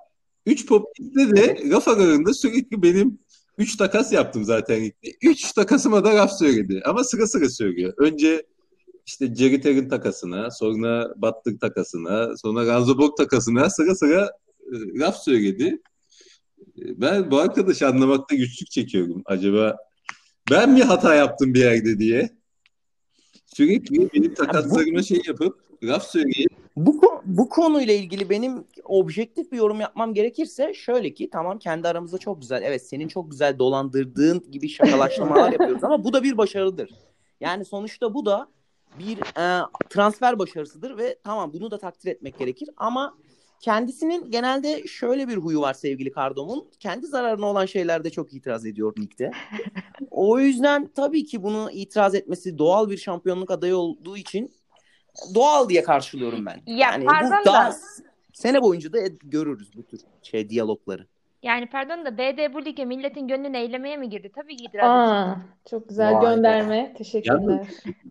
3 0.46 0.68
podcast'te 0.68 1.36
de 1.36 1.70
laf 1.70 1.88
aralarında 1.88 2.34
sürekli 2.34 2.82
benim 2.82 3.20
3 3.58 3.78
takas 3.78 4.14
yaptım 4.14 4.44
zaten. 4.44 4.92
3 5.22 5.52
takasıma 5.52 6.04
da 6.04 6.16
laf 6.16 6.32
söyledi. 6.32 6.82
Ama 6.86 7.04
sıra 7.04 7.28
sıra 7.28 7.50
söylüyor. 7.50 7.94
Önce 7.98 8.46
işte 9.06 9.36
Jerry 9.36 9.62
Ter'in 9.62 9.90
takasına, 9.90 10.52
sonra 10.52 11.14
Butler 11.18 11.60
takasına, 11.60 12.38
sonra 12.38 12.68
Ranzo 12.68 12.98
Borg 12.98 13.18
takasına 13.18 13.70
sıra 13.70 13.96
sıra 13.96 14.32
e, 14.60 15.00
laf 15.00 15.18
söyledi. 15.18 15.82
E, 16.78 17.02
Ben 17.02 17.32
bu 17.32 17.38
arkadaşı 17.38 17.88
anlamakta 17.88 18.36
güçlük 18.36 18.72
çekiyorum. 18.72 19.22
Acaba 19.26 19.78
ben 20.52 20.70
mi 20.70 20.84
hata 20.84 21.16
yaptım 21.16 21.54
bir 21.54 21.60
yerde 21.60 22.00
diye. 22.00 22.30
Sürekli 23.46 24.10
benim 24.14 24.34
takaslarıma 24.34 25.02
şey 25.02 25.22
yapıp 25.28 25.60
laf 25.84 26.08
söyleyip 26.08 26.50
Bu, 26.76 27.02
bu 27.26 27.50
konuyla 27.50 27.94
ilgili 27.94 28.30
benim 28.30 28.64
objektif 28.84 29.52
bir 29.52 29.58
yorum 29.58 29.80
yapmam 29.80 30.14
gerekirse 30.14 30.74
şöyle 30.74 31.14
ki 31.14 31.30
tamam 31.30 31.60
kendi 31.60 31.88
aramızda 31.88 32.18
çok 32.18 32.42
güzel 32.42 32.62
evet 32.62 32.88
senin 32.88 33.08
çok 33.08 33.32
güzel 33.32 33.60
dolandırdığın 33.60 34.52
gibi 34.52 34.70
şakalaşmalar 34.70 35.52
yapıyoruz 35.52 35.84
ama 35.84 36.04
bu 36.04 36.14
da 36.14 36.24
bir 36.24 36.38
başarıdır. 36.38 36.90
Yani 37.40 37.66
sonuçta 37.66 38.14
bu 38.14 38.26
da 38.26 38.48
bir 39.00 39.18
e, 39.18 39.66
transfer 39.90 40.40
başarısıdır 40.40 40.98
ve 40.98 41.20
tamam 41.24 41.54
bunu 41.54 41.72
da 41.72 41.78
takdir 41.78 42.12
etmek 42.12 42.40
gerekir 42.40 42.70
ama 42.78 43.18
kendisinin 43.60 44.32
genelde 44.32 44.88
şöyle 44.88 45.28
bir 45.28 45.38
huyu 45.38 45.62
var 45.62 45.74
sevgili 45.74 46.12
Kardom'un. 46.12 46.66
Kendi 46.80 47.08
zararına 47.08 47.46
olan 47.46 47.66
şeylerde 47.66 48.10
çok 48.10 48.34
itiraz 48.34 48.66
ediyor 48.66 48.94
ligde. 49.00 49.32
O 50.12 50.40
yüzden 50.40 50.90
tabii 50.96 51.26
ki 51.26 51.44
bunu 51.44 51.72
itiraz 51.72 52.16
etmesi 52.16 52.58
doğal 52.58 52.90
bir 52.90 52.98
şampiyonluk 52.98 53.52
adayı 53.52 53.78
olduğu 53.78 54.18
için 54.18 54.52
doğal 55.36 55.70
diye 55.70 55.84
karşılıyorum 55.84 56.46
ben. 56.46 56.62
Ya 56.66 56.90
yani 56.92 57.06
pardon 57.06 57.32
bu 57.42 57.46
daha 57.46 57.72
da- 57.72 57.78
sene 58.34 58.62
boyunca 58.62 58.94
da 58.94 59.00
görürüz 59.24 59.78
bu 59.78 59.84
tür 59.84 60.00
şey 60.24 60.50
diyalogları. 60.50 61.08
Yani 61.44 61.66
pardon 61.70 62.06
da 62.06 62.18
BD 62.18 62.54
bu 62.54 62.66
lige 62.66 62.86
milletin 62.86 63.28
gönlünü 63.28 63.58
eylemeye 63.58 63.98
mi 63.98 64.10
girdi? 64.10 64.32
Tabii 64.36 64.58
ki 64.58 64.82
Aa, 64.82 65.36
çok 65.70 65.90
güzel 65.90 66.14
Vay 66.14 66.22
be. 66.22 66.36
gönderme. 66.36 66.94
Teşekkürler. 66.98 67.68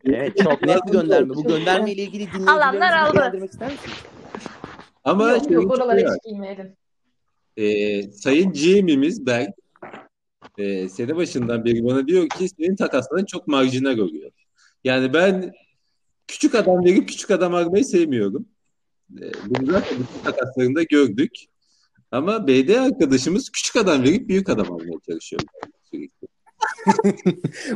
Evet 0.06 0.36
çok 0.36 0.62
net 0.62 0.86
bir 0.86 0.92
gönderme. 0.92 1.34
Bu 1.34 1.44
göndermeyle 1.44 2.02
ilgili 2.02 2.28
Alanlar 2.46 2.72
dinleyicilerimizi 2.72 2.94
aldı. 2.96 3.12
bilgilendirmek 3.14 3.50
ister 3.52 3.72
misiniz? 3.72 3.94
ama 5.04 5.30
Yok 5.30 5.44
şey 5.44 5.52
yok 5.52 5.70
oralara 5.72 5.98
hiç 6.00 6.24
girmeyelim. 6.32 6.76
Ee, 7.56 8.02
Sayın 8.12 8.52
GM'imiz 8.52 9.26
Berk 9.26 9.50
e, 10.58 10.88
sene 10.88 11.16
başından 11.16 11.64
beri 11.64 11.84
bana 11.84 12.06
diyor 12.08 12.28
ki 12.28 12.48
senin 12.48 12.76
takasların 12.76 13.24
çok 13.24 13.48
marjinal 13.48 13.98
oluyor. 13.98 14.30
Yani 14.84 15.14
ben 15.14 15.52
küçük 16.28 16.54
adam 16.54 16.84
verip 16.84 17.08
küçük 17.08 17.30
adam 17.30 17.54
almayı 17.54 17.84
sevmiyorum. 17.84 18.46
E, 19.20 19.24
bunu 19.46 19.72
zaten 19.72 19.98
bütün 19.98 20.24
takaslarında 20.32 20.82
gördük. 20.82 21.32
Ama 22.12 22.46
BD 22.46 22.68
arkadaşımız 22.68 23.50
küçük 23.50 23.76
adam 23.76 24.02
verip 24.02 24.28
büyük 24.28 24.48
adam 24.48 24.72
almaya 24.72 24.98
çalışıyor 25.06 25.42
sürekli. 25.90 26.28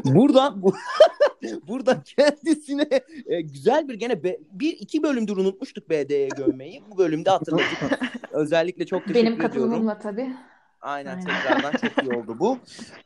Buradan 0.15 0.63
bu, 0.63 0.75
buradan 1.69 2.03
kendisine 2.03 2.89
e, 3.27 3.41
güzel 3.41 3.89
bir 3.89 3.95
gene 3.95 4.25
be- 4.25 4.39
bir 4.53 4.73
iki 4.73 5.03
bölümdür 5.03 5.37
unutmuştuk 5.37 5.91
BD'ye 5.91 6.29
gömmeyi. 6.29 6.83
Bu 6.91 6.99
bölümde 6.99 7.31
hatırladık. 7.31 7.67
Özellikle 8.33 8.87
çok 8.87 9.01
teşekkür 9.03 9.15
Benim 9.21 9.33
ediyorum. 9.33 9.53
katılımımla 9.53 9.99
tabii. 9.99 10.33
Aynen 10.81 11.21
tekrardan 11.21 11.73
çok 11.73 12.05
iyi 12.05 12.19
oldu 12.19 12.37
bu. 12.39 12.59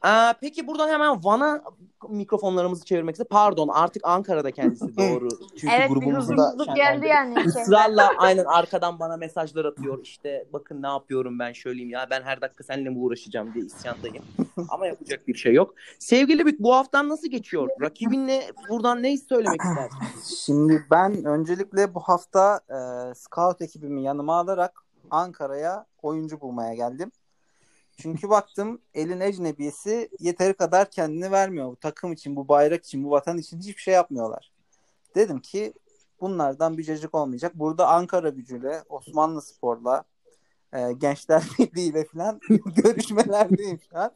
Aa, 0.02 0.32
peki 0.40 0.66
buradan 0.66 0.88
hemen 0.88 1.24
Van'a 1.24 1.62
mikrofonlarımızı 2.08 2.84
çevirmek 2.84 3.14
istedim. 3.14 3.28
Pardon 3.30 3.68
artık 3.68 4.02
Ankara'da 4.06 4.50
kendisi 4.50 4.96
doğru. 4.96 5.28
Çünkü 5.60 5.74
Evet 5.74 5.90
bir 5.90 6.12
huzursuzluk 6.14 6.76
geldi 6.76 7.06
yani. 7.06 7.34
ısrarla 7.46 8.10
aynen 8.18 8.44
arkadan 8.44 8.98
bana 8.98 9.16
mesajlar 9.16 9.64
atıyor. 9.64 9.98
İşte 10.02 10.46
bakın 10.52 10.82
ne 10.82 10.86
yapıyorum 10.86 11.38
ben 11.38 11.52
şöyleyim 11.52 11.90
ya 11.90 12.06
ben 12.10 12.22
her 12.22 12.40
dakika 12.40 12.64
seninle 12.64 12.90
mi 12.90 12.98
uğraşacağım 12.98 13.54
diye 13.54 13.64
isyandayım. 13.64 14.24
Ama 14.68 14.86
yapacak 14.86 15.28
bir 15.28 15.34
şey 15.34 15.54
yok. 15.54 15.74
Sevgili 15.98 16.46
Bük 16.46 16.60
bu 16.60 16.74
haftan 16.74 17.08
nasıl 17.08 17.28
geçiyor? 17.28 17.68
Rakibinle 17.80 18.42
buradan 18.70 19.02
ne 19.02 19.16
söylemek 19.16 19.60
istersin? 19.64 19.98
Şimdi 20.46 20.86
ben 20.90 21.24
öncelikle 21.24 21.94
bu 21.94 22.00
hafta 22.00 22.60
e, 22.68 22.78
scout 23.14 23.62
ekibimi 23.62 24.02
yanıma 24.02 24.38
alarak 24.38 24.82
Ankara'ya 25.10 25.86
oyuncu 26.02 26.40
bulmaya 26.40 26.74
geldim. 26.74 27.12
Çünkü 28.02 28.30
baktım 28.30 28.80
elin 28.94 29.20
ecnebiyesi 29.20 30.10
yeteri 30.20 30.54
kadar 30.54 30.90
kendini 30.90 31.32
vermiyor. 31.32 31.70
Bu 31.70 31.76
takım 31.76 32.12
için, 32.12 32.36
bu 32.36 32.48
bayrak 32.48 32.84
için, 32.84 33.04
bu 33.04 33.10
vatan 33.10 33.38
için 33.38 33.58
hiçbir 33.58 33.82
şey 33.82 33.94
yapmıyorlar. 33.94 34.52
Dedim 35.14 35.40
ki 35.40 35.72
bunlardan 36.20 36.78
bir 36.78 36.84
cacık 36.84 37.14
olmayacak. 37.14 37.52
Burada 37.54 37.88
Ankara 37.88 38.28
gücüyle, 38.28 38.82
Osmanlı 38.88 39.42
Spor'la, 39.42 40.04
e, 40.72 40.92
Gençler 40.92 41.42
Birliği 41.58 41.88
ile 41.88 42.04
falan 42.04 42.40
görüşmelerdeyim 42.76 43.80
şu 43.90 43.98
an. 43.98 44.10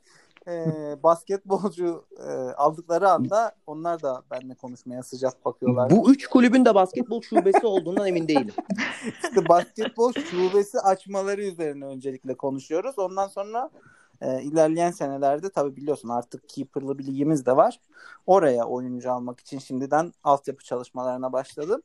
E, 0.49 0.67
basketbolcu 1.03 2.05
e, 2.19 2.31
aldıkları 2.33 3.11
anda 3.11 3.53
onlar 3.67 4.03
da 4.03 4.23
benimle 4.31 4.55
konuşmaya 4.55 5.03
sıcak 5.03 5.45
bakıyorlar. 5.45 5.91
Bu 5.91 6.11
üç 6.11 6.27
kulübün 6.27 6.65
de 6.65 6.75
basketbol 6.75 7.23
şubesi 7.23 7.67
olduğundan 7.67 8.07
emin 8.07 8.29
değilim. 8.29 8.55
İşte 9.25 9.49
basketbol 9.49 10.13
şubesi 10.13 10.81
açmaları 10.81 11.43
üzerine 11.43 11.85
öncelikle 11.85 12.35
konuşuyoruz. 12.35 12.99
Ondan 12.99 13.29
sonra 13.29 13.71
e, 14.21 14.43
ilerleyen 14.43 14.91
senelerde 14.91 15.51
tabii 15.51 15.77
biliyorsun 15.77 16.09
artık 16.09 16.49
keeper'lı 16.49 16.99
bir 16.99 17.07
ligimiz 17.07 17.47
de 17.47 17.57
var. 17.57 17.81
Oraya 18.27 18.65
oyuncu 18.65 19.13
almak 19.13 19.41
için 19.41 19.59
şimdiden 19.59 20.13
altyapı 20.25 20.65
çalışmalarına 20.65 21.33
başladım. 21.33 21.83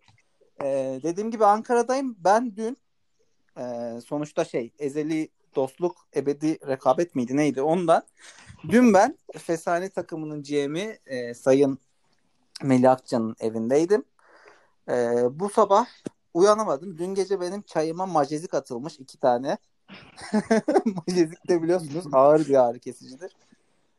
E, 0.64 1.00
dediğim 1.04 1.32
gibi 1.32 1.46
Ankara'dayım. 1.46 2.16
Ben 2.20 2.56
dün 2.56 2.78
e, 3.58 3.64
sonuçta 4.06 4.46
şey 4.46 4.72
ezeli 4.80 5.30
dostluk 5.56 5.96
ebedi 6.16 6.68
rekabet 6.68 7.16
miydi 7.16 7.38
neydi 7.38 7.62
ondan. 7.62 8.04
Dün 8.68 8.94
ben 8.94 9.18
Fesane 9.38 9.90
takımının 9.90 10.44
GM'i 10.44 11.00
e, 11.06 11.34
Sayın 11.34 11.80
Melih 12.64 12.92
Akcan'ın 12.92 13.36
evindeydim. 13.40 14.04
E, 14.90 14.94
bu 15.32 15.50
sabah 15.50 15.88
uyanamadım. 16.34 16.98
Dün 16.98 17.16
gece 17.16 17.42
benim 17.42 17.62
çayıma 17.62 18.06
majezik 18.06 18.54
atılmış 18.54 19.00
iki 19.00 19.20
tane. 19.20 19.58
majezik 20.86 21.50
de 21.50 21.64
biliyorsunuz 21.64 22.06
ağır 22.12 22.48
bir 22.48 22.64
ağrı 22.64 22.80
kesicidir. 22.80 23.32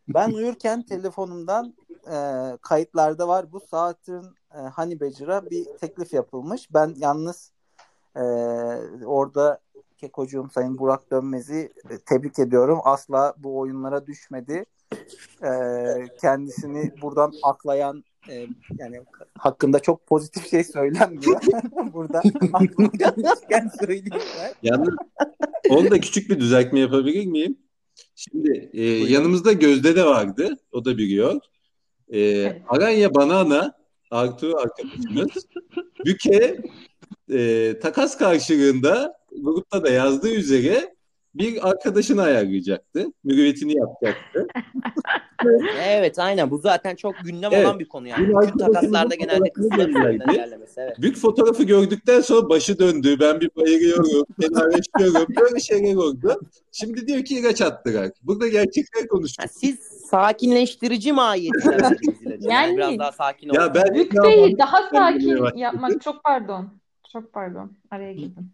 Ben 0.08 0.30
uyurken 0.30 0.82
telefonumdan 0.82 1.74
e, 2.10 2.16
kayıtlarda 2.62 3.28
var. 3.28 3.52
Bu 3.52 3.60
saatin 3.60 4.24
e, 4.54 4.58
Hani 4.58 5.00
Becir'a 5.00 5.50
bir 5.50 5.64
teklif 5.64 6.12
yapılmış. 6.12 6.74
Ben 6.74 6.94
yalnız 6.96 7.52
e, 8.16 8.22
orada 9.04 9.60
Kekocuğum 10.00 10.50
Sayın 10.54 10.78
Burak 10.78 11.10
Dönmez'i 11.10 11.72
e, 11.90 11.98
tebrik 11.98 12.38
ediyorum. 12.38 12.80
Asla 12.84 13.34
bu 13.38 13.58
oyunlara 13.58 14.06
düşmedi. 14.06 14.64
E, 15.42 15.50
kendisini 16.20 16.92
buradan 17.02 17.32
aklayan 17.42 18.04
e, 18.28 18.46
yani 18.78 19.00
hakkında 19.38 19.80
çok 19.80 20.06
pozitif 20.06 20.50
şey 20.50 20.64
söylenmiyor. 20.64 21.40
Burada 21.92 22.22
aklıma 22.52 22.90
gelmişken 22.98 23.70
söyleyeyim 23.80 24.24
ben. 24.38 24.52
Yalnız 24.62 24.94
onda 25.68 26.00
küçük 26.00 26.30
bir 26.30 26.40
düzeltme 26.40 26.80
yapabilir 26.80 27.26
miyim? 27.26 27.58
Şimdi 28.16 28.70
e, 28.72 28.84
yanımızda 28.84 29.52
Gözde 29.52 29.96
de 29.96 30.04
vardı. 30.04 30.56
O 30.72 30.84
da 30.84 30.98
biliyor. 30.98 31.40
E, 32.12 32.46
Aranya 32.68 33.14
Banana 33.14 33.80
Artu 34.10 34.56
arkadaşımız 34.56 35.46
Büke 36.04 36.60
e, 37.32 37.74
takas 37.82 38.18
karşılığında 38.18 39.19
grupta 39.42 39.84
da 39.84 39.90
yazdığı 39.90 40.30
üzere 40.34 40.94
bir 41.34 41.68
arkadaşını 41.68 42.22
ayarlayacaktı. 42.22 43.06
Mürüvvetini 43.24 43.76
yapacaktı. 43.76 44.46
evet 45.88 46.18
aynen 46.18 46.50
bu 46.50 46.58
zaten 46.58 46.96
çok 46.96 47.14
gündem 47.24 47.50
Evet. 47.54 47.66
olan 47.66 47.78
bir 47.78 47.88
konu 47.88 48.08
yani. 48.08 48.28
Bir 48.28 48.34
Bütün 48.46 48.58
takaslarda 48.58 49.14
genelde 49.14 49.52
kızlar 49.52 49.88
ilerlemesi. 49.88 50.80
Evet. 50.80 50.96
Büyük 51.00 51.16
fotoğrafı 51.16 51.62
gördükten 51.62 52.20
sonra 52.20 52.48
başı 52.48 52.78
döndü. 52.78 53.16
Ben 53.20 53.40
bir 53.40 53.50
bayılıyorum, 53.56 54.24
fenalaşıyorum. 54.40 55.34
Böyle 55.40 55.60
şeyler 55.60 55.94
oldu. 55.94 56.40
Şimdi 56.72 57.06
diyor 57.06 57.24
ki 57.24 57.38
ilaç 57.38 57.60
attılar. 57.60 58.10
Burada 58.22 58.48
gerçekler 58.48 59.00
Ha, 59.02 59.06
konuşuyoruz. 59.08 59.54
siz 59.60 59.78
sakinleştirici 60.10 61.08
ilacı. 61.10 61.50
Yani, 62.24 62.44
Yani- 62.48 62.76
biraz 62.76 62.98
daha 62.98 63.12
sakin 63.12 63.48
olun. 63.48 63.60
Ya 63.60 63.74
ben 63.74 63.94
Bey'i 63.94 64.52
bak- 64.52 64.58
daha 64.58 64.88
sakin 64.90 65.56
yapmak 65.56 66.02
çok 66.02 66.24
pardon. 66.24 66.68
Çok 67.12 67.32
pardon. 67.32 67.72
Araya 67.90 68.12
girdim. 68.12 68.52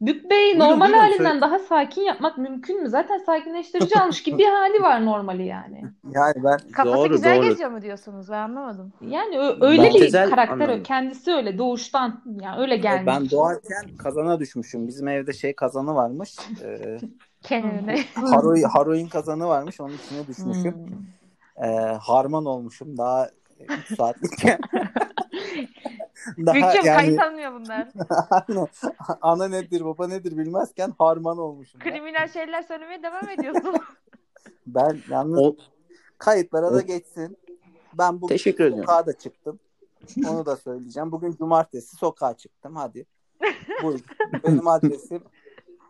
Bük 0.00 0.30
Buyurun, 0.30 0.58
normal 0.58 0.86
buyurun, 0.86 0.98
halinden 1.00 1.24
söyle. 1.30 1.40
daha 1.40 1.58
sakin 1.58 2.02
yapmak 2.02 2.38
mümkün 2.38 2.82
mü? 2.82 2.88
Zaten 2.88 3.18
sakinleştirici 3.18 3.98
almış 4.00 4.22
gibi 4.22 4.38
bir 4.38 4.46
hali 4.48 4.82
var 4.82 5.04
normali 5.06 5.46
yani. 5.46 5.84
Yani 6.10 6.34
ben 6.44 6.58
Kafası 6.72 6.96
Doğru, 6.96 7.08
güzel 7.08 7.36
doğru. 7.36 7.48
geziyor 7.48 7.70
mu 7.70 7.82
diyorsunuz? 7.82 8.30
Ben 8.30 8.38
anlamadım. 8.38 8.92
Yani 9.00 9.38
ö- 9.38 9.56
öyle 9.60 9.82
Ben 9.82 9.94
bir 9.94 9.98
Tezel 9.98 10.30
karakter 10.30 10.54
anladım. 10.54 10.80
o. 10.80 10.82
Kendisi 10.82 11.32
öyle 11.32 11.58
doğuştan. 11.58 12.22
Yani 12.40 12.60
öyle 12.60 12.76
gelmiş. 12.76 13.06
ben 13.06 13.30
doğarken 13.30 13.96
kazana 13.98 14.40
düşmüşüm. 14.40 14.88
Bizim 14.88 15.08
evde 15.08 15.32
şey 15.32 15.54
kazanı 15.54 15.94
varmış. 15.94 16.36
Ee, 16.62 16.98
Kendine. 17.42 17.98
Haroy, 18.14 18.62
Haroin 18.62 19.08
kazanı 19.08 19.48
varmış. 19.48 19.80
Onun 19.80 19.94
içine 19.94 20.26
düşmüşüm. 20.26 20.74
Hmm. 20.74 21.64
Ee, 21.64 21.98
harman 22.00 22.44
olmuşum 22.44 22.98
daha 22.98 23.28
3 23.68 23.96
saatlikken. 23.96 24.58
daha 26.46 26.54
Büyükçüm 26.54 26.84
yani 26.86 26.96
kayıt 26.96 27.20
almıyor 27.22 27.52
bunlar. 27.60 27.88
Aynen. 28.48 28.68
ana 29.22 29.48
nedir 29.48 29.84
baba 29.84 30.06
nedir 30.08 30.38
bilmezken 30.38 30.92
harman 30.98 31.38
olmuşum. 31.38 31.80
ben. 31.84 31.90
Kriminal 31.90 32.28
şeyler 32.28 32.62
söylemeye 32.62 33.02
devam 33.02 33.28
ediyorsun. 33.28 33.74
Ben 34.66 34.98
yalnız 35.10 35.38
O- 35.38 35.56
kayıtlara 36.18 36.72
da 36.74 36.80
geçsin. 36.80 37.38
Ben 37.98 38.20
bugün 38.20 38.34
Teşekkür 38.34 38.64
ediyorum. 38.64 38.84
sokağa 38.86 39.06
da 39.06 39.12
çıktım. 39.18 39.58
Onu 40.30 40.46
da 40.46 40.56
söyleyeceğim. 40.56 41.12
Bugün 41.12 41.32
cumartesi 41.36 41.96
sokağa 41.96 42.34
çıktım. 42.36 42.76
Hadi. 42.76 43.06
Buyurun. 43.82 44.02
Benim 44.44 44.68
adresim 44.68 45.22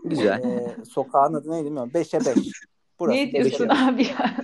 Güzel. 0.05 0.45
e, 0.45 0.85
sokağın 0.85 1.35
adı 1.35 1.51
neydi 1.51 1.65
bilmiyorum. 1.65 1.91
5'e 1.95 2.37
5. 2.37 2.53
Burası 2.99 3.19
Ne 3.19 3.33
diyorsun 3.33 3.67
5'e 3.69 3.89
abi 3.91 4.03
ya? 4.07 4.37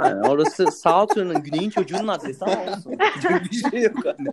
Aynen, 0.00 0.22
orası 0.22 0.66
Southern'ın 0.72 1.42
güneyin 1.42 1.70
çocuğunun 1.70 2.08
adresi 2.08 2.44
ama 2.44 2.72
olsun. 2.72 2.92
Bir 3.50 3.70
şey 3.70 3.82
yok 3.82 3.96
hani. 4.04 4.28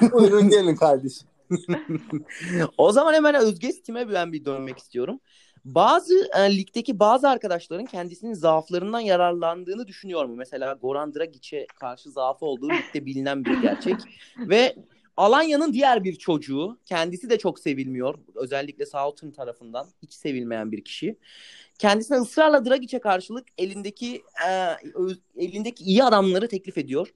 Buyurun 0.12 0.48
gelin 0.48 0.76
kardeşim. 0.76 1.28
O 2.78 2.92
zaman 2.92 3.14
hemen 3.14 3.34
Özge 3.34 3.72
Steam'e 3.72 4.12
ben 4.12 4.32
bir 4.32 4.44
dönmek 4.44 4.78
istiyorum. 4.78 5.20
Bazı 5.64 6.28
e, 6.36 6.56
ligdeki 6.56 6.98
bazı 6.98 7.28
arkadaşların 7.28 7.86
kendisinin 7.86 8.34
zaaflarından 8.34 9.00
yararlandığını 9.00 9.86
düşünüyor 9.86 10.24
mu? 10.24 10.34
Mesela 10.36 10.72
Goran 10.72 11.14
Dragic'e 11.14 11.66
karşı 11.80 12.10
zaafı 12.10 12.46
olduğu 12.46 12.68
ligde 12.68 13.06
bilinen 13.06 13.44
bir 13.44 13.62
gerçek. 13.62 13.96
Ve 14.38 14.76
Alanya'nın 15.16 15.72
diğer 15.72 16.04
bir 16.04 16.14
çocuğu, 16.16 16.78
kendisi 16.84 17.30
de 17.30 17.38
çok 17.38 17.58
sevilmiyor. 17.58 18.18
Özellikle 18.34 18.86
Southampton 18.86 19.30
tarafından 19.30 19.86
hiç 20.02 20.12
sevilmeyen 20.12 20.72
bir 20.72 20.84
kişi. 20.84 21.18
Kendisine 21.78 22.16
ısrarla 22.16 22.64
Dragic'e 22.64 23.00
karşılık 23.00 23.46
elindeki 23.58 24.22
e, 24.48 24.50
elindeki 25.36 25.84
iyi 25.84 26.04
adamları 26.04 26.48
teklif 26.48 26.78
ediyor. 26.78 27.14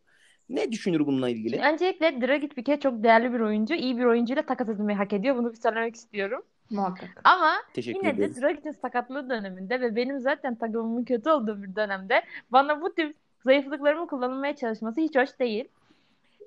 Ne 0.49 0.73
düşünür 0.73 1.07
bununla 1.07 1.29
ilgili? 1.29 1.61
Öncelikle 1.61 2.21
Dragic 2.21 2.57
bir 2.57 2.65
kere 2.65 2.81
çok 2.81 3.03
değerli 3.03 3.33
bir 3.33 3.41
oyuncu. 3.41 3.75
İyi 3.75 3.99
bir 3.99 4.05
oyuncuyla 4.05 4.47
takas 4.47 4.69
edilmeyi 4.69 4.97
hak 4.97 5.13
ediyor. 5.13 5.37
Bunu 5.37 5.53
bir 5.53 5.59
söylemek 5.59 5.95
istiyorum. 5.95 6.43
Muhakkak. 6.71 7.21
Ama 7.25 7.53
Teşekkür 7.75 7.99
yine 7.99 8.19
de 8.19 8.25
ederiz. 8.25 8.43
Dragic'in 8.43 8.73
sakatlığı 8.73 9.31
döneminde 9.31 9.81
ve 9.81 9.97
benim 9.97 10.21
zaten 10.21 10.55
takımımın 10.55 11.05
kötü 11.05 11.31
olduğu 11.31 11.63
bir 11.63 11.77
dönemde 11.77 12.23
bana 12.53 12.83
bu 12.83 12.95
tip 12.95 13.17
zayıflıklarımı 13.45 14.07
kullanılmaya 14.07 14.57
çalışması 14.57 15.01
hiç 15.01 15.17
hoş 15.17 15.39
değil. 15.39 15.65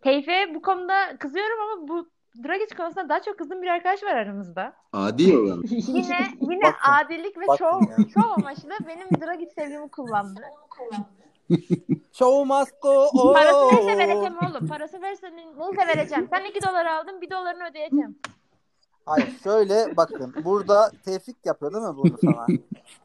Teyfe 0.03 0.55
bu 0.55 0.61
konuda 0.61 1.17
kızıyorum 1.19 1.57
ama 1.61 1.87
bu 1.87 2.09
Dragic 2.43 2.75
konusunda 2.75 3.09
daha 3.09 3.21
çok 3.21 3.37
kızdığım 3.37 3.61
bir 3.61 3.67
arkadaş 3.67 4.03
var 4.03 4.15
aramızda. 4.15 4.73
Adi 4.93 5.37
olan. 5.37 5.63
Yine 5.69 6.17
yine 6.41 6.63
Bakın, 6.63 6.91
adillik 6.91 7.37
ve 7.37 7.47
bakın 7.47 7.65
şov, 8.13 8.29
amaçlı 8.37 8.69
benim 8.87 9.07
Dragic 9.21 9.51
sevgimi 9.51 9.89
kullandı. 9.89 10.41
Show 12.13 12.45
must 12.45 12.81
go 12.81 13.05
on. 13.13 13.33
Parası 13.33 13.75
neyse 13.75 13.97
vereceğim 13.97 14.35
oğlum. 14.37 14.67
Parası 14.67 15.01
verse 15.01 15.31
neyse 15.35 15.87
vereceğim. 15.87 16.27
Sen 16.29 16.45
2 16.45 16.61
dolar 16.61 16.85
aldın 16.85 17.21
1 17.21 17.29
dolarını 17.29 17.63
ödeyeceğim. 17.69 18.19
Hayır 19.05 19.27
şöyle 19.43 19.97
bakın 19.97 20.33
burada 20.45 20.91
Tevfik 21.05 21.45
yapıyor 21.45 21.73
değil 21.73 21.83
mi 21.83 21.97
bunu 21.97 22.17
sana? 22.21 22.45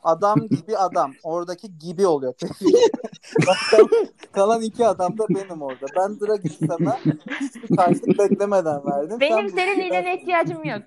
Adam 0.05 0.41
gibi 0.49 0.77
adam. 0.77 1.13
Oradaki 1.23 1.79
gibi 1.79 2.07
oluyor 2.07 2.33
Tevfik. 2.33 2.69
Kalan, 3.71 3.89
kalan 4.33 4.63
iki 4.63 4.87
adam 4.87 5.19
da 5.19 5.27
benim 5.29 5.63
orada. 5.63 5.87
Ben 5.97 6.21
Dragic'i 6.21 6.67
sana 6.67 6.99
hiçbir 7.41 7.77
karşılık 7.77 8.19
beklemeden 8.19 8.87
verdim. 8.87 9.21
Benim 9.21 9.49
Sen 9.51 9.57
senin 9.57 9.81
iyiliğine 9.81 10.17
ihtiyacım 10.21 10.65
yok. 10.65 10.83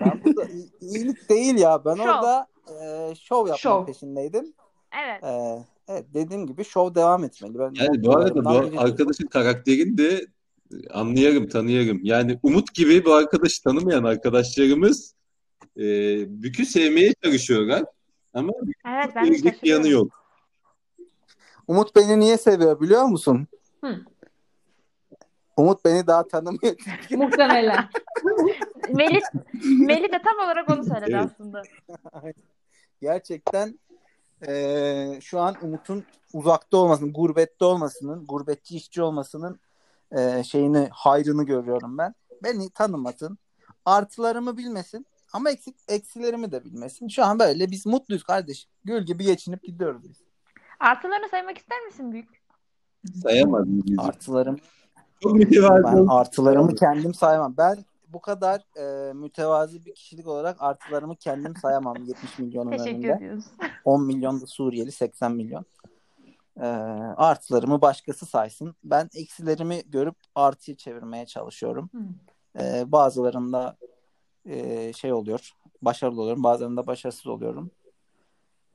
Ben 0.00 0.20
burada 0.24 0.44
iyi- 0.44 0.70
iyilik 0.80 1.28
değil 1.30 1.58
ya. 1.58 1.84
Ben 1.84 1.94
Şov. 1.94 2.02
orada 2.02 2.46
e, 2.82 3.14
şov 3.14 3.38
yapma 3.46 3.56
Şov. 3.58 3.86
peşindeydim. 3.86 4.52
Evet. 5.04 5.24
E, 5.24 5.64
evet 5.88 6.04
dediğim 6.14 6.46
gibi 6.46 6.64
şov 6.64 6.94
devam 6.94 7.24
etmeli. 7.24 7.58
Ben 7.58 7.72
Yani 7.84 8.04
bu 8.04 8.16
arada 8.16 8.44
bu 8.44 8.80
arkadaşın 8.80 9.26
karakterini 9.26 9.98
de 9.98 10.26
anlayarım, 10.90 11.48
tanıyarım. 11.48 12.00
Yani 12.02 12.38
Umut 12.42 12.74
gibi 12.74 13.04
bu 13.04 13.14
arkadaşı 13.14 13.62
tanımayan 13.62 14.04
arkadaşlarımız 14.04 15.14
e, 15.76 15.82
Bükü 16.42 16.66
sevmeye 16.66 17.14
çalışıyorlar. 17.24 17.84
Ama 18.34 18.52
Evet 18.86 19.12
ben 19.14 19.24
ilginç 19.24 19.62
bir 19.62 19.68
yanı 19.68 19.88
yok. 19.88 20.24
Umut 21.66 21.96
beni 21.96 22.20
niye 22.20 22.38
seviyor 22.38 22.80
biliyor 22.80 23.04
musun? 23.04 23.46
Hı. 23.84 23.96
Umut 25.56 25.84
beni 25.84 26.06
daha 26.06 26.28
tanımıyor. 26.28 26.76
Muhtemelen. 27.10 27.88
Melih, 28.90 29.20
Melih 29.64 30.12
de 30.12 30.22
tam 30.24 30.46
olarak 30.46 30.70
onu 30.70 30.84
söyledi 30.84 31.10
Evet. 31.14 31.30
aslında. 31.32 31.62
Gerçekten 33.00 33.78
eee, 34.48 35.18
şu 35.22 35.40
an 35.40 35.56
Umut'un 35.62 36.04
uzakta 36.32 36.76
olmasının, 36.76 37.12
gurbette 37.12 37.64
olmasının, 37.64 38.26
gurbetçi 38.26 38.76
işçi 38.76 39.02
olmasının 39.02 39.60
eee, 40.16 40.42
şeyini, 40.46 40.88
hayrını 40.92 41.42
görüyorum 41.44 41.98
ben. 41.98 42.14
Beni 42.44 42.70
tanımasın. 42.70 43.38
artılarımı 43.84 44.56
bilmesin 44.56 45.06
ama 45.32 45.50
eksik 45.50 45.76
eksilerimi 45.88 46.52
de 46.52 46.64
bilmesin. 46.64 47.08
Şu 47.08 47.24
an 47.24 47.38
böyle 47.38 47.70
biz 47.70 47.86
mutluyuz 47.86 48.22
kardeşim. 48.24 48.70
Gül 48.84 49.02
gibi 49.06 49.24
geçinip 49.24 49.62
gidiyoruz 49.62 50.02
biz. 50.08 50.16
Artılarını 50.80 51.28
saymak 51.30 51.58
ister 51.58 51.80
misin 51.86 52.12
büyük? 52.12 52.28
Sayamadım. 53.22 53.82
bizi. 53.86 54.00
Artılarım 54.00 54.56
Çok 55.22 55.32
mütevazı 55.34 55.84
ben 55.84 56.06
artılarımı 56.08 56.74
kendim 56.74 57.14
sayamam. 57.14 57.54
Ben 57.58 57.78
bu 58.08 58.20
kadar 58.20 58.60
e, 58.76 59.12
mütevazi 59.12 59.84
bir 59.86 59.94
kişilik 59.94 60.26
olarak 60.26 60.56
artılarımı 60.62 61.16
kendim 61.16 61.56
sayamam 61.56 61.96
70 62.04 62.38
milyonun 62.38 62.70
Teşekkür 62.70 62.90
önünde. 62.92 63.12
ediyoruz. 63.12 63.44
10 63.84 64.04
milyon 64.04 64.40
da 64.40 64.46
Suriyeli 64.46 64.92
80 64.92 65.32
milyon. 65.32 65.64
Ee, 66.60 66.66
artılarımı 67.16 67.80
başkası 67.80 68.26
saysın. 68.26 68.74
Ben 68.84 69.10
eksilerimi 69.14 69.82
görüp 69.86 70.16
artıya 70.34 70.76
çevirmeye 70.76 71.26
çalışıyorum. 71.26 71.90
Hı. 71.94 71.98
Ee, 72.62 72.92
bazılarında 72.92 73.76
e, 74.46 74.92
şey 74.92 75.12
oluyor. 75.12 75.50
Başarılı 75.82 76.20
oluyorum. 76.20 76.42
Bazılarında 76.42 76.86
başarısız 76.86 77.26
oluyorum. 77.26 77.70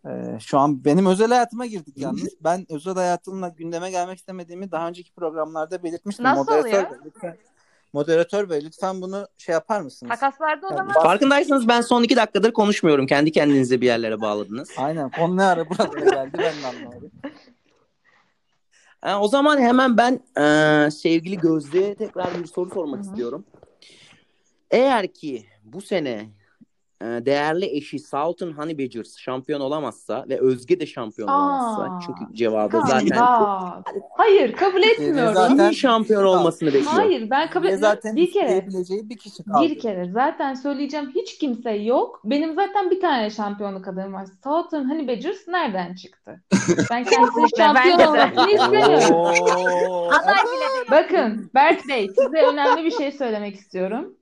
Ee, 0.07 0.37
şu 0.39 0.57
an 0.59 0.85
benim 0.85 1.05
özel 1.05 1.27
hayatıma 1.27 1.65
girdik 1.65 1.97
yalnız. 1.97 2.33
Ben 2.43 2.65
özel 2.69 2.93
hayatımla 2.93 3.47
gündeme 3.47 3.91
gelmek 3.91 4.17
istemediğimi 4.17 4.71
daha 4.71 4.87
önceki 4.87 5.13
programlarda 5.13 5.83
belirtmiştim. 5.83 6.25
Nasıl 6.25 6.39
Moderatör 6.39 6.69
oluyor? 6.69 6.91
Bey, 6.91 6.97
lütfen, 7.05 7.37
moderatör 7.93 8.49
Bey 8.49 8.63
lütfen 8.65 9.01
bunu 9.01 9.27
şey 9.37 9.53
yapar 9.53 9.81
mısınız? 9.81 10.09
Takaslarda 10.09 10.67
o 10.67 10.69
Yani 10.69 10.77
zaman 10.77 10.93
Farkındaysanız 10.93 11.67
ben 11.67 11.81
son 11.81 12.03
iki 12.03 12.15
dakikadır 12.15 12.53
konuşmuyorum. 12.53 13.07
Kendi 13.07 13.31
kendinize 13.31 13.81
bir 13.81 13.85
yerlere 13.85 14.21
bağladınız. 14.21 14.69
Aynen. 14.77 15.11
Konu 15.11 15.37
ne 15.37 15.43
ara 15.43 15.69
buralara 15.69 15.99
geldi 15.99 16.37
ben 16.37 16.63
de 16.63 16.67
anlamadım. 16.67 17.11
Ha, 19.03 19.21
o 19.21 19.27
zaman 19.27 19.59
hemen 19.59 19.97
ben 19.97 20.19
e, 20.37 20.91
sevgili 20.91 21.39
Gözde'ye 21.39 21.95
tekrar 21.95 22.39
bir 22.39 22.45
soru 22.45 22.69
sormak 22.69 22.99
Hı 22.99 23.03
hı. 23.03 23.09
istiyorum. 23.09 23.45
Eğer 24.71 25.13
ki 25.13 25.45
bu 25.63 25.81
sene 25.81 26.09
e, 26.09 26.27
değerli 27.03 27.65
eşi 27.77 27.99
Southern 27.99 28.51
Honey 28.51 28.77
Badgers 28.79 29.17
şampiyon 29.17 29.59
olamazsa 29.59 30.25
ve 30.29 30.39
Özge 30.39 30.79
de 30.79 30.85
şampiyon 30.85 31.27
olamazsa 31.27 31.81
Aa, 31.83 31.99
çünkü 32.05 32.35
cevabı 32.35 32.71
Kan, 32.71 32.85
zaten 32.85 33.09
bak. 33.19 33.87
Hayır 34.17 34.53
kabul 34.53 34.83
etmiyorum. 34.83 35.33
zaten- 35.33 35.57
kimin 35.57 35.71
şampiyon 35.71 36.23
olmasını 36.23 36.67
bekliyor? 36.67 36.91
Hayır 36.93 37.29
ben 37.29 37.49
kabul 37.49 37.65
etmiyorum. 37.67 37.95
zaten 37.95 38.15
Bir 38.15 38.31
kere. 38.31 38.67
bir 39.09 39.17
kişi 39.17 39.43
kaldı. 39.43 39.63
Bir 39.69 39.79
kere 39.79 40.09
zaten 40.13 40.53
söyleyeceğim 40.53 41.11
hiç 41.15 41.37
kimse 41.37 41.71
yok. 41.71 42.21
Benim 42.23 42.55
zaten 42.55 42.91
bir 42.91 43.01
tane 43.01 43.29
şampiyonluk 43.29 43.87
adayım 43.87 44.13
var. 44.13 44.27
Southern 44.43 44.89
Honey 44.89 45.07
Badgers 45.07 45.47
nereden 45.47 45.95
çıktı? 45.95 46.41
Ben 46.91 47.05
bence 47.05 47.11
şampiyon 47.57 47.99
olmasını 47.99 48.51
istemiyorum. 48.51 49.33
Bakın 50.91 51.49
Berk 51.55 51.87
Bey 51.89 52.07
size 52.07 52.41
önemli 52.45 52.83
bir 52.85 52.91
şey 52.91 53.11
söylemek 53.11 53.55
istiyorum. 53.55 54.13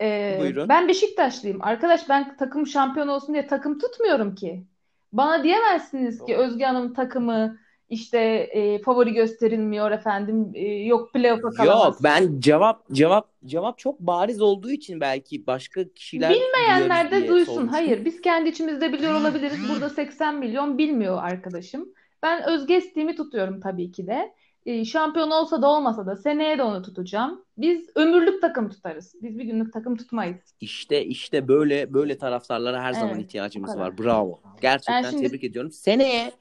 Ee, 0.00 0.36
Buyurun. 0.40 0.68
ben 0.68 0.88
Beşiktaşlıyım. 0.88 1.58
Arkadaş 1.62 2.08
ben 2.08 2.36
takım 2.36 2.66
şampiyon 2.66 3.08
olsun 3.08 3.34
diye 3.34 3.46
takım 3.46 3.78
tutmuyorum 3.78 4.34
ki. 4.34 4.64
Bana 5.12 5.44
diyemezsiniz 5.44 6.18
ki 6.24 6.32
Doğru. 6.34 6.42
Özge 6.42 6.64
Hanım 6.64 6.94
takımı 6.94 7.58
işte 7.88 8.18
e, 8.52 8.78
favori 8.82 9.12
gösterilmiyor 9.14 9.90
efendim. 9.90 10.52
e, 10.54 10.66
yok 10.68 11.12
playoff'a 11.12 11.50
kalamaz. 11.50 11.84
Yok 11.86 11.98
ben 12.02 12.40
cevap 12.40 12.92
cevap 12.92 13.28
cevap 13.44 13.78
çok 13.78 14.00
bariz 14.00 14.40
olduğu 14.42 14.70
için 14.70 15.00
belki 15.00 15.46
başka 15.46 15.88
kişiler 15.88 16.30
Bilmeyenler 16.34 17.10
de 17.10 17.28
duysun. 17.28 17.44
sormuştum. 17.54 17.68
Hayır, 17.68 18.04
biz 18.04 18.20
kendi 18.20 18.48
içimizde 18.48 18.92
biliyor 18.92 19.14
olabiliriz. 19.20 19.58
Burada 19.72 19.88
80 19.90 20.34
milyon 20.34 20.78
bilmiyor 20.78 21.18
arkadaşım. 21.22 21.88
Ben 22.22 22.42
Özge 22.48 22.74
Estiğimi 22.74 23.16
tutuyorum 23.16 23.60
tabii 23.60 23.92
ki 23.92 24.06
de. 24.06 24.34
Ee, 24.66 24.84
şampiyon 24.84 25.30
olsa 25.30 25.62
da 25.62 25.68
olmasa 25.68 26.06
da 26.06 26.16
seneye 26.16 26.58
de 26.58 26.62
onu 26.62 26.82
tutacağım. 26.82 27.44
Biz 27.58 27.88
ömürlük 27.94 28.40
takım 28.42 28.68
tutarız. 28.70 29.14
Biz 29.22 29.38
bir 29.38 29.44
günlük 29.44 29.72
takım 29.72 29.96
tutmayız. 29.96 30.36
İşte 30.60 31.04
işte 31.04 31.48
böyle 31.48 31.94
böyle 31.94 32.18
taraftarlara 32.18 32.82
her 32.82 32.92
zaman 32.92 33.14
Evet, 33.14 33.24
ihtiyacımız 33.24 33.70
bu 33.70 33.74
kadar. 33.74 33.86
var. 33.86 33.98
Bravo. 33.98 34.40
Gerçekten 34.62 35.04
Ben 35.04 35.10
şimdi- 35.10 35.26
tebrik 35.26 35.44
ediyorum. 35.44 35.70
Seneye 35.70 36.32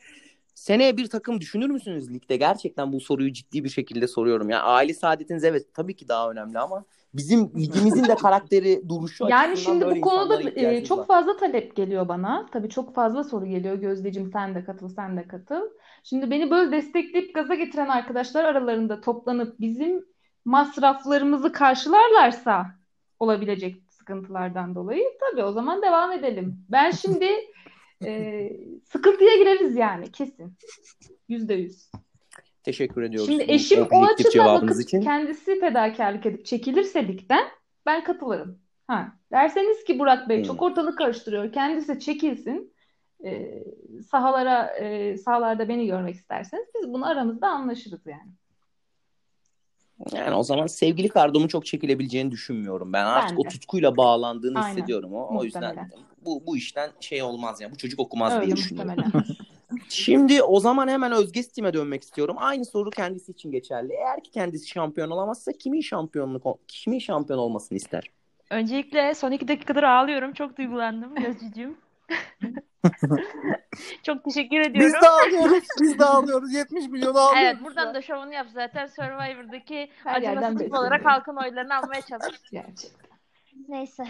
seneye 0.55 0.97
bir 0.97 1.07
takım 1.07 1.41
düşünür 1.41 1.69
müsünüz 1.69 2.13
ligde? 2.13 2.35
Gerçekten 2.37 2.93
bu 2.93 2.99
soruyu 2.99 3.33
ciddi 3.33 3.63
bir 3.63 3.69
şekilde 3.69 4.07
soruyorum. 4.07 4.49
Ya 4.49 4.63
aile 4.63 4.93
saadetiniz 4.93 5.43
evet 5.43 5.73
tabii 5.73 5.95
ki 5.95 6.07
daha 6.07 6.31
önemli 6.31 6.59
ama 6.59 6.85
bizim 7.13 7.51
ligimizin 7.57 8.03
de 8.03 8.15
karakteri 8.21 8.89
duruşu 8.89 9.25
Yani 9.29 9.57
şimdi 9.57 9.85
bu 9.95 10.01
konuda 10.01 10.41
e, 10.41 10.43
ihtiyacımız 10.49 10.87
çok 10.89 10.99
var. 10.99 11.07
fazla 11.07 11.37
talep 11.37 11.75
geliyor 11.75 12.07
bana. 12.07 12.45
Tabii 12.53 12.69
çok 12.69 12.95
fazla 12.95 13.23
soru 13.23 13.45
geliyor. 13.45 13.75
Gözdeciğim 13.75 14.29
sen 14.33 14.55
de 14.55 14.63
katıl, 14.63 14.89
sen 14.89 15.17
de 15.17 15.27
katıl. 15.27 15.61
Şimdi 16.03 16.31
beni 16.31 16.51
böyle 16.51 16.71
destekleyip 16.71 17.35
gaza 17.35 17.55
getiren 17.55 17.87
arkadaşlar 17.87 18.43
aralarında 18.43 19.01
toplanıp 19.01 19.59
bizim 19.59 20.05
masraflarımızı 20.45 21.51
karşılarlarsa 21.51 22.65
olabilecek 23.19 23.75
sıkıntılardan 23.89 24.75
dolayı 24.75 25.03
tabii 25.19 25.43
o 25.43 25.51
zaman 25.51 25.81
devam 25.81 26.11
edelim. 26.11 26.65
Ben 26.69 26.91
şimdi 26.91 27.25
e, 28.05 28.49
sıkıntıya 28.85 29.37
gireriz 29.37 29.75
yani 29.75 30.11
kesin. 30.11 30.53
Yüzde 31.29 31.53
yüz. 31.53 31.91
Teşekkür 32.63 33.01
ediyoruz. 33.01 33.29
Şimdi 33.29 33.45
eşim 33.47 33.81
o 33.91 34.03
objektif 34.03 34.27
açıdan 34.27 34.61
bakıp 34.61 34.81
için. 34.81 35.01
kendisi 35.01 35.59
fedakarlık 35.59 36.25
edip 36.25 36.45
çekilirse 36.45 37.07
ligden 37.07 37.45
ben 37.85 38.03
katılırım. 38.03 38.59
Ha. 38.87 39.13
Derseniz 39.31 39.83
ki 39.83 39.99
Burak 39.99 40.29
Bey 40.29 40.37
Hmm. 40.37 40.43
çok 40.43 40.61
ortalık 40.61 40.97
karıştırıyor. 40.97 41.53
Kendisi 41.53 41.99
çekilsin. 41.99 42.73
E, 43.23 43.63
sahalara 44.09 44.65
e, 44.77 45.17
sahalarda 45.17 45.69
beni 45.69 45.85
görmek 45.85 46.15
isterseniz 46.15 46.67
biz 46.75 46.93
bunu 46.93 47.07
aramızda 47.07 47.47
anlaşırız 47.47 48.05
yani. 48.05 48.31
Yani 50.13 50.35
o 50.35 50.43
zaman 50.43 50.67
sevgili 50.67 51.09
Kardom'un 51.09 51.47
çok 51.47 51.65
çekilebileceğini 51.65 52.31
düşünmüyorum. 52.31 52.93
Ben 52.93 53.05
artık 53.05 53.37
Ben 53.37 53.43
o 53.43 53.47
tutkuyla 53.47 53.97
bağlandığını 53.97 54.59
Aynen. 54.59 54.69
hissediyorum. 54.69 55.13
O, 55.13 55.37
o 55.37 55.43
yüzden 55.43 55.89
bu 56.25 56.45
bu 56.45 56.57
işten 56.57 56.91
şey 56.99 57.23
olmaz 57.23 57.61
yani. 57.61 57.71
Bu 57.71 57.77
çocuk 57.77 57.99
okumaz 57.99 58.33
Öyle 58.33 58.45
diye 58.45 58.55
düşünüyorum. 58.55 59.03
Şimdi 59.89 60.43
o 60.43 60.59
zaman 60.59 60.87
hemen 60.87 61.11
Özge 61.11 61.43
Stim'e 61.43 61.73
dönmek 61.73 62.03
istiyorum. 62.03 62.35
Aynı 62.39 62.65
soru 62.65 62.89
kendisi 62.89 63.31
için 63.31 63.51
geçerli. 63.51 63.93
Eğer 63.93 64.23
ki 64.23 64.31
kendisi 64.31 64.67
şampiyon 64.67 65.09
olamazsa 65.09 65.51
kimin 65.51 65.81
şampiyonluk 65.81 66.59
kimin 66.67 66.99
şampiyon 66.99 67.39
olmasını 67.39 67.77
ister? 67.77 68.03
Öncelikle 68.49 69.15
son 69.15 69.31
iki 69.31 69.47
dakikadır 69.47 69.83
ağlıyorum. 69.83 70.33
Çok 70.33 70.57
duygulandım 70.57 71.15
Gözcüğüm. 71.15 71.77
Çok 74.03 74.23
teşekkür 74.23 74.59
Biz 74.59 74.67
ediyorum. 74.67 75.01
de 75.01 75.09
ağlıyoruz. 75.09 75.63
Biz 75.81 75.99
de 75.99 76.05
ağlıyoruz. 76.05 76.53
70 76.53 76.87
milyon 76.87 77.15
ağlıyoruz. 77.15 77.37
Evet 77.43 77.55
ya. 77.59 77.65
buradan 77.65 77.93
da 77.93 78.01
şovunu 78.01 78.33
yap 78.33 78.47
zaten 78.53 78.85
Survivor'daki 78.85 79.91
Her 80.03 80.21
yerden 80.21 80.37
acımasız 80.37 80.59
besleniyor. 80.59 80.81
olarak 80.81 81.05
halkın 81.05 81.35
oylarını 81.35 81.75
almaya 81.75 82.01
çalış. 82.01 82.41
Gerçekten. 82.51 83.09
Neyse. 83.67 84.03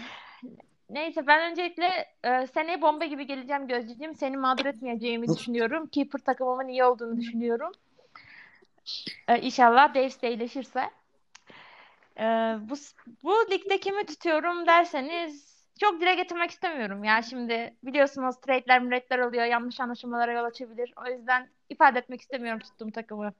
Neyse 0.90 1.26
ben 1.26 1.50
öncelikle 1.50 2.06
e, 2.24 2.46
seneye 2.46 2.82
bomba 2.82 3.04
gibi 3.04 3.26
geleceğim 3.26 3.68
Gözcüğüm. 3.68 4.14
Seni 4.14 4.36
mağdur 4.36 4.66
etmeyeceğimi 4.66 5.28
düşünüyorum. 5.28 5.86
Keeper 5.86 6.18
takımımın 6.18 6.68
iyi 6.68 6.84
olduğunu 6.84 7.16
düşünüyorum. 7.16 7.72
E, 9.28 9.40
inşallah 9.40 9.94
Daves 9.94 10.22
de 10.22 10.28
iyileşirse. 10.28 10.90
E, 12.18 12.24
bu, 12.60 12.74
bu 13.22 13.50
ligde 13.50 13.80
kimi 13.80 14.06
tutuyorum 14.06 14.66
derseniz 14.66 15.59
çok 15.80 16.00
dile 16.00 16.14
getirmek 16.14 16.50
istemiyorum. 16.50 17.04
Ya 17.04 17.22
şimdi 17.22 17.74
biliyorsunuz 17.82 18.36
trade'ler 18.40 18.82
müretler 18.82 19.18
oluyor. 19.18 19.44
Yanlış 19.44 19.80
anlaşılmalara 19.80 20.32
yol 20.32 20.44
açabilir. 20.44 20.94
O 21.06 21.10
yüzden 21.10 21.48
ifade 21.68 21.98
etmek 21.98 22.20
istemiyorum 22.20 22.60
tuttuğum 22.60 22.92
takımı. 22.92 23.32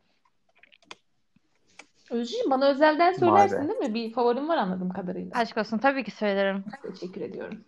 Özcüğüm 2.11 2.51
bana 2.51 2.69
özelden 2.69 3.13
söylersin 3.13 3.63
be. 3.63 3.69
değil 3.69 3.79
mi? 3.79 3.95
Bir 3.95 4.13
favorim 4.13 4.49
var 4.49 4.57
anladığım 4.57 4.91
kadarıyla. 4.93 5.31
Aşk 5.35 5.57
olsun 5.57 5.79
tabii 5.79 6.05
ki 6.05 6.11
söylerim. 6.11 6.65
Teşekkür 6.83 7.21
ediyorum. 7.21 7.65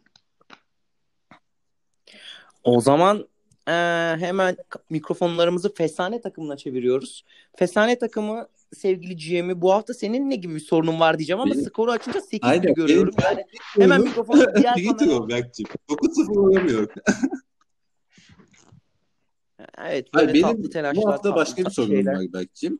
O 2.64 2.80
zaman 2.80 3.28
eee, 3.68 4.16
hemen 4.20 4.56
mikrofonlarımızı 4.90 5.74
Fesane 5.74 6.20
takımına 6.20 6.56
çeviriyoruz. 6.56 7.24
Fesane 7.56 7.98
takımı 7.98 8.48
sevgili 8.74 9.16
GM'i 9.16 9.60
bu 9.62 9.72
hafta 9.72 9.94
senin 9.94 10.30
ne 10.30 10.36
gibi 10.36 10.54
bir 10.54 10.60
sorunun 10.60 11.00
var 11.00 11.18
diyeceğim 11.18 11.40
ama 11.40 11.54
Benim- 11.54 11.64
skoru 11.64 11.90
açınca 11.90 12.20
8 12.20 12.40
Aynen, 12.42 12.62
gibi 12.62 12.74
görüyorum. 12.74 13.14
benim- 13.18 13.28
Yani 13.38 13.44
hemen 13.78 14.00
mikrofonu 14.02 14.38
diğer 14.56 14.74
kamera. 14.98 15.28
Berk'cim. 15.28 15.66
9-0 15.90 16.36
olamıyor. 16.38 16.88
Evet 19.78 20.06
Hayır, 20.12 20.34
benim 20.34 20.70
telaşlar, 20.70 20.96
bu 21.02 21.08
hafta 21.08 21.22
tatlı 21.22 21.34
başka 21.40 21.64
bir 21.64 21.70
sorunum 21.70 21.94
şeyler. 21.96 22.12
var 22.14 22.32
Berk'cim. 22.32 22.78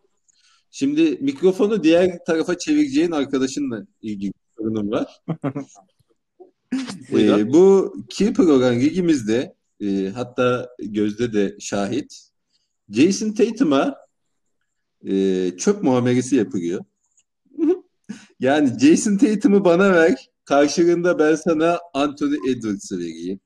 Şimdi 0.71 1.19
mikrofonu 1.21 1.83
diğer 1.85 2.25
tarafa 2.25 2.59
çevireceğin 2.59 3.11
arkadaşınla 3.11 3.87
ilgili 4.03 4.29
bir 4.33 4.55
sorunum 4.59 4.91
var. 4.91 5.21
Ee, 7.13 7.53
bu 7.53 7.95
Keeper 8.09 8.45
olan 8.45 8.81
ligimizde 8.81 9.55
e, 9.81 10.09
hatta 10.15 10.69
Gözde 10.79 11.33
de 11.33 11.57
şahit. 11.61 12.29
Jason 12.91 13.33
Tatum'a 13.33 13.97
e, 15.07 15.51
çöp 15.57 15.83
muamelesi 15.83 16.37
yapılıyor. 16.37 16.85
Yani 18.41 18.79
Jason 18.79 19.17
Tatum'u 19.17 19.65
bana 19.65 19.93
ver. 19.93 20.31
Karşılığında 20.45 21.19
ben 21.19 21.35
sana 21.35 21.81
Anthony 21.95 22.37
Edwards'ı 22.51 22.99
vereyim. 22.99 23.41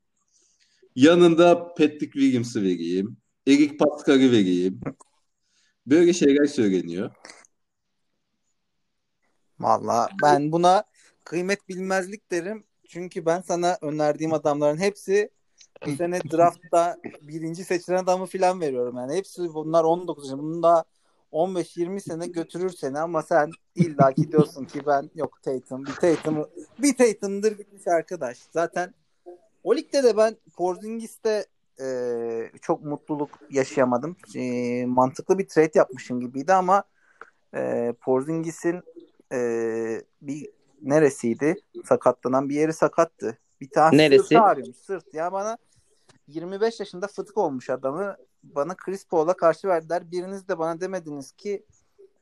Yanında 0.95 1.69
Patrick 1.69 2.11
Williams'ı 2.13 2.63
vereyim. 2.63 3.17
Eric 3.47 3.77
Pascal'ı 3.77 4.33
vereyim. 4.33 4.81
Böyle 5.87 6.13
şeyler 6.13 6.47
söyleniyor. 6.47 7.11
Valla 9.59 10.09
ben 10.23 10.53
buna 10.53 10.85
kıymet 11.25 11.69
bilmezlik 11.69 12.31
derim. 12.31 12.65
Çünkü 12.89 13.27
ben 13.27 13.41
sana 13.41 13.79
önerdiğim 13.83 14.33
adamların 14.33 14.79
hepsi 14.79 15.31
bu 15.87 15.97
sene 15.97 16.21
draftta 16.21 16.97
birinci 17.23 17.65
seçilen 17.65 17.97
adamı 17.97 18.27
falan 18.27 18.61
veriyorum. 18.61 18.97
Yani 18.97 19.17
hepsi 19.17 19.55
bunlar 19.55 19.85
19 19.85 20.25
yaşında. 20.25 20.43
Bunun 20.43 20.63
da 20.63 20.85
15-20 21.37 22.01
sene 22.01 22.27
götürür 22.27 22.71
seni 22.71 22.99
ama 22.99 23.23
sen 23.23 23.51
illa 23.75 24.13
ki 24.13 24.33
diyorsun 24.33 24.65
ki 24.65 24.81
ben 24.87 25.11
yok 25.15 25.43
Tatum. 25.43 25.87
Bir 25.87 25.93
Tatum, 25.93 26.47
bir 26.79 26.97
Tatum'dır 26.97 27.59
bitmiş 27.59 27.89
arkadaş. 27.89 28.39
Zaten 28.51 28.95
o 29.65 29.77
ligde 29.77 30.03
de 30.03 30.17
ben 30.17 30.37
Porzingis'te 30.57 31.47
e, 31.81 31.87
çok 32.63 32.85
mutluluk 32.85 33.31
yaşayamadım. 33.51 34.17
E, 34.37 34.87
mantıklı 34.87 35.39
bir 35.39 35.49
trade 35.49 35.71
yapmışım 35.75 36.21
gibiydi 36.21 36.53
ama 36.53 36.85
e, 37.55 37.93
Porzingis'in 38.01 38.83
e, 39.33 39.39
bir 40.23 40.51
neresiydi? 40.83 41.55
Sakatlanan 41.85 42.49
bir 42.49 42.55
yeri 42.55 42.73
sakattı. 42.73 43.39
Bir 43.61 43.71
tane 43.71 43.97
Neresi? 43.97 44.23
sırtı 44.23 44.41
ağrıyormuş. 44.41 44.77
Sırt. 44.77 45.15
Ya 45.15 45.33
bana 45.33 45.59
25 46.29 46.81
yaşında 46.81 47.07
fıtık 47.07 47.39
olmuş 47.39 47.71
adamı 47.71 48.17
bana 48.55 48.75
Chris 48.77 49.07
Paul'a 49.07 49.37
karşı 49.37 49.69
verdiler. 49.69 50.11
Biriniz 50.11 50.49
de 50.49 50.59
bana 50.59 50.81
demediniz 50.81 51.33
ki 51.33 51.65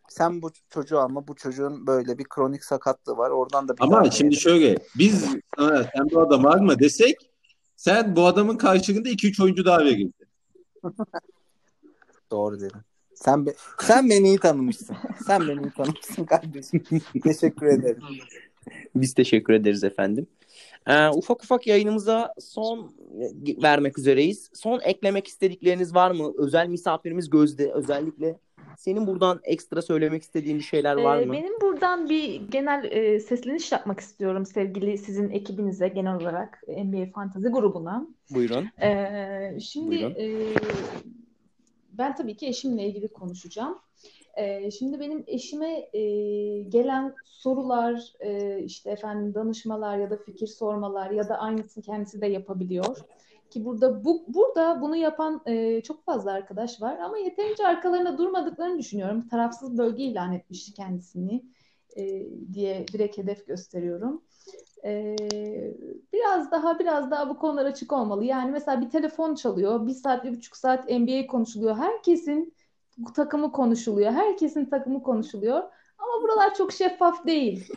sen 0.09 0.43
bu 0.43 0.51
çocuğu 0.71 0.99
alma. 0.99 1.29
Bu 1.29 1.35
çocuğun 1.35 1.87
böyle 1.87 2.19
bir 2.19 2.25
kronik 2.25 2.65
sakatlığı 2.65 3.17
var. 3.17 3.31
Oradan 3.31 3.69
da 3.69 3.77
bir 3.77 3.83
Ama 3.83 4.11
şimdi 4.11 4.35
yedi. 4.35 4.41
şöyle 4.43 4.77
biz 4.99 5.25
sana 5.59 5.85
sen 5.85 6.11
bu 6.13 6.21
adamı 6.21 6.49
alma 6.51 6.79
desek 6.79 7.31
sen 7.77 8.17
bu 8.17 8.27
adamın 8.27 8.57
karşılığında 8.57 9.09
2-3 9.09 9.43
oyuncu 9.43 9.65
daha 9.65 9.79
verirdin. 9.79 10.15
Doğru 12.31 12.61
dedin. 12.61 12.81
Sen 13.15 13.47
be- 13.47 13.55
sen 13.81 14.11
beni 14.11 14.29
iyi 14.29 14.39
tanımışsın. 14.39 14.97
Sen 15.27 15.49
beni 15.49 15.61
iyi 15.63 15.71
tanımışsın 15.71 16.25
kardeşim. 16.25 16.83
Teşekkür 17.23 17.67
ederim. 17.67 18.03
Biz 18.95 19.15
teşekkür 19.15 19.53
ederiz 19.53 19.85
efendim. 19.85 20.27
Ee, 20.87 21.09
ufak 21.09 21.44
ufak 21.44 21.66
yayınımıza 21.66 22.35
son 22.38 22.94
vermek 23.62 23.99
üzereyiz. 23.99 24.51
Son 24.55 24.81
eklemek 24.81 25.27
istedikleriniz 25.29 25.94
var 25.94 26.11
mı? 26.11 26.33
Özel 26.38 26.68
misafirimiz 26.68 27.31
Gözde. 27.31 27.73
Özellikle 27.73 28.38
senin 28.77 29.07
buradan 29.07 29.40
ekstra 29.44 29.83
söylemek 29.83 30.23
istediğin 30.23 30.59
bir 30.59 30.62
şeyler 30.62 30.97
var 30.97 31.20
Ee, 31.20 31.25
mı? 31.27 31.33
benim 31.33 31.61
buradan 31.61 32.09
bir 32.09 32.35
genel 32.51 32.85
e, 32.85 33.20
sesleniş 33.20 33.73
yapmak 33.73 34.01
istiyorum 34.01 34.47
sevgili 34.47 34.99
sizin 34.99 35.31
ekibinize 35.31 35.88
genel 35.88 36.16
olarak 36.16 36.62
NBA 36.68 37.07
Fantasy 37.14 37.49
grubuna. 37.49 38.07
Buyurun. 38.31 38.68
Ee, 38.83 39.59
şimdi 39.61 39.90
Buyurun. 39.90 40.14
e, 40.18 40.55
ben 41.92 42.16
tabii 42.16 42.37
ki 42.37 42.47
eşimle 42.47 42.87
ilgili 42.87 43.09
konuşacağım. 43.09 43.79
Ee, 44.37 44.70
şimdi 44.70 45.01
benim 45.01 45.25
eşime 45.27 45.88
e, 45.92 46.03
gelen 46.62 47.14
sorular, 47.25 48.12
e, 48.20 48.59
işte 48.62 48.90
efendim 48.90 49.35
danışmalar 49.35 49.99
ya 49.99 50.11
da 50.11 50.16
fikir 50.16 50.47
sormalar 50.47 51.11
ya 51.11 51.29
da 51.29 51.38
aynısını 51.38 51.85
kendisi 51.85 52.20
de 52.20 52.27
yapabiliyor. 52.27 52.97
Ki 53.51 53.64
burada 53.64 54.05
bu 54.05 54.25
burada 54.29 54.81
bunu 54.81 54.97
yapan 54.97 55.42
e, 55.47 55.81
çok 55.83 56.05
fazla 56.05 56.33
arkadaş 56.33 56.83
var 56.83 56.99
ama 56.99 57.18
yeterince 57.18 57.66
arkalarında 57.66 58.18
durmadıklarını 58.18 58.79
düşünüyorum. 58.79 59.29
Tarafsız 59.29 59.79
bölge 59.79 60.03
ilan 60.03 60.33
etmiş 60.33 60.75
kendisini 60.75 61.44
diye 62.53 62.88
direkt 62.88 63.18
hedef 63.18 63.47
gösteriyorum. 63.47 64.23
Biraz 66.12 66.51
daha 66.51 66.79
biraz 66.79 67.11
daha 67.11 67.29
bu 67.29 67.38
konular 67.38 67.66
açık 67.66 67.92
olmalı. 67.92 68.25
Yani 68.25 68.51
mesela 68.51 68.81
bir 68.81 68.90
telefon 68.90 69.35
çalıyor, 69.35 69.87
bir 69.87 69.92
saat, 69.92 70.25
bir 70.25 70.37
buçuk 70.37 70.57
saat 70.57 70.90
NBA 70.90 71.27
konuşuluyor. 71.27 71.77
Herkesin 71.77 72.54
takımı 73.14 73.52
konuşuluyor, 73.52 74.12
herkesin 74.12 74.64
takımı 74.64 75.02
konuşuluyor. 75.02 75.62
Ama 75.98 76.22
buralar 76.22 76.54
çok 76.54 76.72
şeffaf 76.72 77.26
değil. 77.26 77.68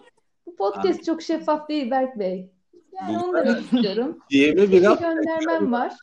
Bu 0.45 0.55
podcast 0.55 1.03
çok 1.05 1.21
şeffaf 1.21 1.69
değil 1.69 1.91
Berk 1.91 2.19
Bey. 2.19 2.51
Yani 2.93 3.17
onu 3.17 3.37
demek 3.37 3.61
istiyorum. 3.61 4.19
GM'e 4.31 4.71
bir 4.71 4.81
laf, 4.81 4.99
göndermem 5.01 5.71
var. 5.71 5.93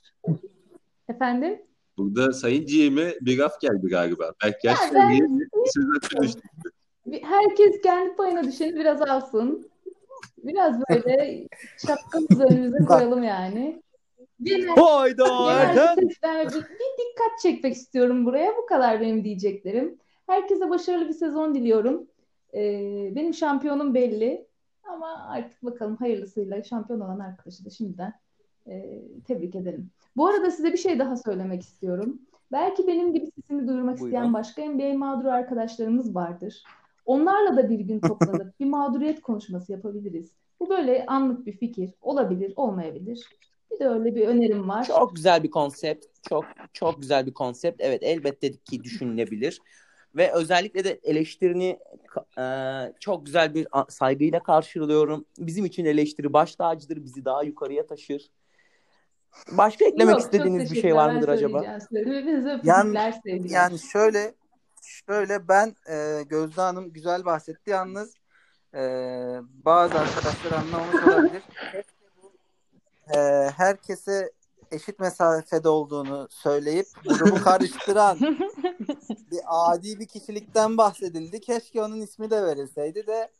Efendim? 1.09 1.63
burada 1.99 2.33
Sayın 2.33 2.67
GM'e 2.67 3.15
bir 3.21 3.39
laf 3.39 3.61
geldi 3.61 3.87
galiba. 3.89 4.33
Belki 4.45 4.67
Ya 4.67 4.73
gerçekten 4.73 5.11
ben- 5.11 5.39
bir 5.41 5.49
sözler 5.75 6.01
konuştuk. 6.17 6.43
Bir- 7.07 7.23
Herkes 7.23 7.81
kendi 7.83 8.17
payına 8.17 8.45
düşeni 8.45 8.75
biraz 8.75 9.03
alsın. 9.03 9.71
Biraz 10.39 10.81
böyle 10.91 11.49
şapkamızı 11.87 12.45
önümüze 12.45 12.79
koyalım 12.85 13.23
yani. 13.23 13.83
Hayda 14.77 15.97
bir, 15.97 16.09
dikkat 16.55 17.39
çekmek 17.43 17.75
istiyorum 17.75 18.27
buraya. 18.27 18.57
Bu 18.57 18.67
kadar 18.67 19.01
benim 19.01 19.25
diyeceklerim. 19.25 19.99
Herkese 20.27 20.71
başarılı 20.71 21.09
bir 21.09 21.15
sezon 21.15 21.55
diliyorum. 21.55 22.07
Ee, 22.55 23.13
benim 23.15 23.35
şampiyonum 23.35 23.95
belli. 23.95 24.47
Ama 24.85 25.27
artık 25.29 25.65
bakalım 25.65 25.97
hayırlısıyla 25.97 26.63
şampiyon 26.63 27.01
olan 27.01 27.19
arkadaşı 27.19 27.65
da 27.65 27.71
şimdiden 27.71 28.13
e, 28.67 29.03
tebrik 29.27 29.55
ederim. 29.55 29.91
Bu 30.17 30.27
arada 30.27 30.51
size 30.51 30.73
bir 30.73 30.79
şey 30.79 30.99
daha 30.99 31.17
söylemek 31.17 31.63
istiyorum. 31.63 32.19
Belki 32.53 32.87
benim 32.87 33.13
gibi 33.13 33.27
sesini 33.27 33.69
duyurmak 33.69 34.01
Buyurun. 34.01 34.07
isteyen 34.07 34.33
başka 34.33 34.65
NBA 34.65 34.99
mağduru 34.99 35.31
arkadaşlarımız 35.31 36.15
vardır. 36.15 36.63
Onlarla 37.07 37.57
da 37.57 37.71
bir 37.71 37.81
gün 37.81 38.01
toplanıp 38.01 38.61
bir 38.61 38.67
mağduriyet 38.67 39.23
konuşması 39.23 39.73
yapabiliriz. 39.73 40.33
Bu 40.61 40.69
böyle 40.69 41.07
anlık 41.07 41.47
bir 41.47 41.53
fikir. 41.53 41.95
Olabilir, 42.03 42.53
olmayabilir. 42.57 43.29
Bir 43.75 43.79
de 43.81 43.89
öyle 43.89 44.15
bir 44.15 44.27
önerim 44.27 44.69
var. 44.69 44.85
Çok 44.85 45.17
güzel 45.17 45.43
bir 45.43 45.51
konsept. 45.51 46.07
Çok 46.29 46.45
çok 46.73 47.01
güzel 47.01 47.27
bir 47.27 47.35
konsept. 47.35 47.81
Evet 47.81 48.03
elbette 48.03 48.53
ki 48.53 48.85
düşünülebilir. 48.85 49.61
Ve 50.17 50.33
özellikle 50.33 50.85
de 50.85 51.01
eleştirini 51.03 51.79
e, 52.39 52.45
çok 53.01 53.27
güzel 53.27 53.55
bir 53.55 53.67
saygıyla 53.89 54.43
karşılıyorum. 54.43 55.25
Bizim 55.39 55.65
için 55.65 55.85
eleştiri 55.85 56.33
baş 56.33 56.57
tacıdır. 56.57 57.05
Bizi 57.05 57.25
daha 57.25 57.43
yukarıya 57.43 57.87
taşır. 57.87 58.31
Başka 59.53 59.85
eklemek 59.85 60.13
Yok, 60.13 60.21
istediğiniz 60.21 60.73
bir 60.73 60.81
şey 60.81 60.95
var 60.95 61.15
mıdır 61.15 61.29
acaba? 61.29 61.65
Yani-. 62.65 62.99
Yani 63.49 63.79
şöyle 63.79 64.35
şöyle 64.83 65.49
ben 65.49 65.75
e, 65.91 66.23
Gözde 66.23 66.61
Hanım 66.61 66.93
güzel 66.93 67.25
bahsetti 67.25 67.71
yalnız 67.71 68.15
e, 68.75 68.81
bazı 69.65 69.99
arkadaşlar 69.99 70.53
anlamamış 70.53 71.05
olabilir. 71.05 71.43
E, 73.15 73.19
herkese 73.57 74.33
eşit 74.71 74.99
mesafede 74.99 75.69
olduğunu 75.69 76.29
söyleyip 76.31 76.87
grubu 77.05 77.45
karıştıran 77.45 78.19
bir 79.31 79.41
adi 79.47 80.01
bir 80.01 80.07
kişilikten 80.07 80.77
bahsedildi. 80.77 81.41
Keşke 81.41 81.83
onun 81.83 82.01
ismi 82.01 82.31
de 82.31 82.43
verilseydi 82.43 83.07
de 83.07 83.31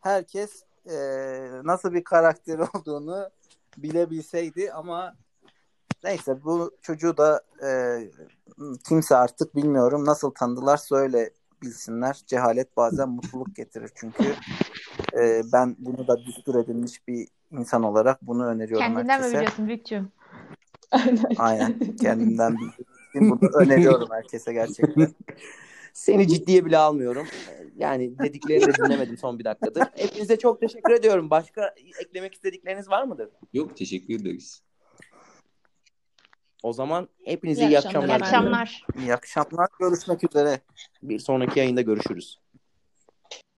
herkes 0.00 0.62
e, 0.90 0.96
nasıl 1.64 1.92
bir 1.92 2.04
karakter 2.04 2.58
olduğunu 2.58 3.30
bilebilseydi 3.76 4.72
ama 4.72 5.14
neyse 6.04 6.44
bu 6.44 6.76
çocuğu 6.82 7.16
da 7.16 7.42
e, 7.62 7.70
kimse 8.88 9.16
artık 9.16 9.56
bilmiyorum 9.56 10.04
nasıl 10.04 10.30
tanıdılarsa 10.30 10.96
öyle 10.96 11.30
bilsinler. 11.62 12.22
Cehalet 12.26 12.76
bazen 12.76 13.08
mutluluk 13.08 13.56
getirir 13.56 13.90
çünkü 13.94 14.34
e, 15.16 15.42
ben 15.52 15.76
bunu 15.78 16.08
da 16.08 16.18
düstur 16.18 16.54
edilmiş 16.54 17.08
bir 17.08 17.28
insan 17.52 17.82
olarak 17.82 18.22
bunu 18.22 18.46
öneriyorum 18.46 18.86
Kendinden 18.86 19.06
mi 19.06 19.12
herkese. 19.12 19.36
biliyorsun 19.38 19.66
Büyükçüm? 19.68 20.12
Aynen 21.38 21.96
kendimden 22.00 22.54
bildiğim 22.54 23.30
bunu 23.30 23.50
öneriyorum 23.54 24.08
herkese 24.10 24.52
gerçekten. 24.52 25.08
Seni 25.92 26.28
ciddiye 26.28 26.64
bile 26.64 26.78
almıyorum. 26.78 27.26
Yani 27.76 28.18
dediklerini 28.22 28.66
de 28.66 28.72
dinlemedim 28.76 29.16
son 29.18 29.38
bir 29.38 29.44
dakikadır. 29.44 29.84
Hepinize 29.96 30.38
çok 30.38 30.60
teşekkür 30.60 30.92
ediyorum. 30.92 31.30
Başka 31.30 31.74
eklemek 32.00 32.34
istedikleriniz 32.34 32.88
var 32.88 33.04
mıdır? 33.04 33.28
Yok 33.52 33.76
teşekkür 33.76 34.14
ederiz. 34.20 34.62
O 36.62 36.72
zaman 36.72 37.08
hepinize 37.24 37.64
İyi 37.64 37.68
iyi 37.68 37.78
akşamlar. 37.78 38.08
İyi 38.08 38.14
akşamlar. 38.14 38.86
İyi 38.98 39.14
akşamlar 39.14 39.68
görüşmek 39.80 40.24
üzere. 40.24 40.60
Bir 41.02 41.18
sonraki 41.18 41.58
yayında 41.58 41.80
görüşürüz. 41.80 42.41